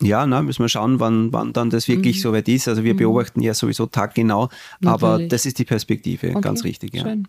Ja, 0.00 0.26
na, 0.26 0.42
müssen 0.42 0.62
wir 0.62 0.68
schauen, 0.68 1.00
wann, 1.00 1.32
wann 1.32 1.52
dann 1.52 1.70
das 1.70 1.88
wirklich 1.88 2.18
mhm. 2.18 2.20
soweit 2.20 2.48
ist. 2.48 2.68
Also 2.68 2.84
wir 2.84 2.94
mhm. 2.94 2.98
beobachten 2.98 3.40
ja 3.40 3.52
sowieso 3.52 3.86
taggenau, 3.86 4.48
Natürlich. 4.80 4.88
aber 4.88 5.26
das 5.26 5.44
ist 5.44 5.58
die 5.58 5.64
Perspektive, 5.64 6.30
okay. 6.30 6.40
ganz 6.40 6.64
richtig. 6.64 6.94
Ja. 6.94 7.02
Schön. 7.02 7.28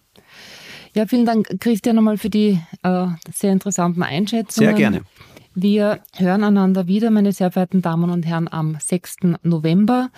Ja, 0.95 1.05
vielen 1.05 1.25
Dank, 1.25 1.47
Christian, 1.59 1.95
nochmal 1.95 2.17
für 2.17 2.29
die 2.29 2.59
äh, 2.83 3.07
sehr 3.33 3.51
interessanten 3.51 4.01
Einschätzungen. 4.01 4.69
Sehr 4.69 4.73
gerne. 4.73 5.01
Wir 5.61 5.99
hören 6.15 6.45
einander 6.45 6.87
wieder, 6.87 7.11
meine 7.11 7.33
sehr 7.33 7.51
verehrten 7.51 7.81
Damen 7.81 8.11
und 8.11 8.25
Herren, 8.25 8.47
am 8.49 8.77
6. 8.79 9.17
November. 9.43 10.09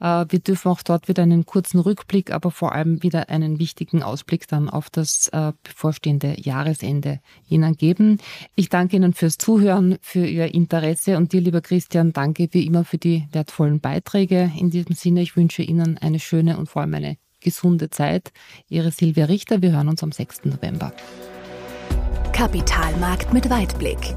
Äh, 0.00 0.24
wir 0.28 0.40
dürfen 0.40 0.72
auch 0.72 0.82
dort 0.82 1.06
wieder 1.06 1.22
einen 1.22 1.46
kurzen 1.46 1.78
Rückblick, 1.78 2.32
aber 2.32 2.50
vor 2.50 2.72
allem 2.72 3.00
wieder 3.04 3.28
einen 3.28 3.60
wichtigen 3.60 4.02
Ausblick 4.02 4.48
dann 4.48 4.68
auf 4.68 4.90
das 4.90 5.28
äh, 5.28 5.52
bevorstehende 5.62 6.34
Jahresende 6.40 7.20
Ihnen 7.48 7.76
geben. 7.76 8.18
Ich 8.56 8.70
danke 8.70 8.96
Ihnen 8.96 9.12
fürs 9.12 9.38
Zuhören, 9.38 9.98
für 10.00 10.26
Ihr 10.26 10.52
Interesse 10.52 11.16
und 11.16 11.32
dir, 11.32 11.42
lieber 11.42 11.60
Christian, 11.60 12.12
danke 12.12 12.48
wie 12.50 12.66
immer 12.66 12.84
für 12.84 12.98
die 12.98 13.28
wertvollen 13.30 13.78
Beiträge. 13.78 14.50
In 14.58 14.70
diesem 14.70 14.96
Sinne, 14.96 15.22
ich 15.22 15.36
wünsche 15.36 15.62
Ihnen 15.62 15.98
eine 15.98 16.18
schöne 16.18 16.58
und 16.58 16.68
vor 16.68 16.82
allem 16.82 16.94
eine 16.94 17.18
gesunde 17.40 17.90
Zeit. 17.90 18.32
Ihre 18.68 18.90
Silvia 18.90 19.26
Richter, 19.26 19.62
wir 19.62 19.70
hören 19.70 19.88
uns 19.88 20.02
am 20.02 20.10
6. 20.10 20.46
November. 20.46 20.92
Kapitalmarkt 22.32 23.32
mit 23.32 23.48
Weitblick 23.48 24.16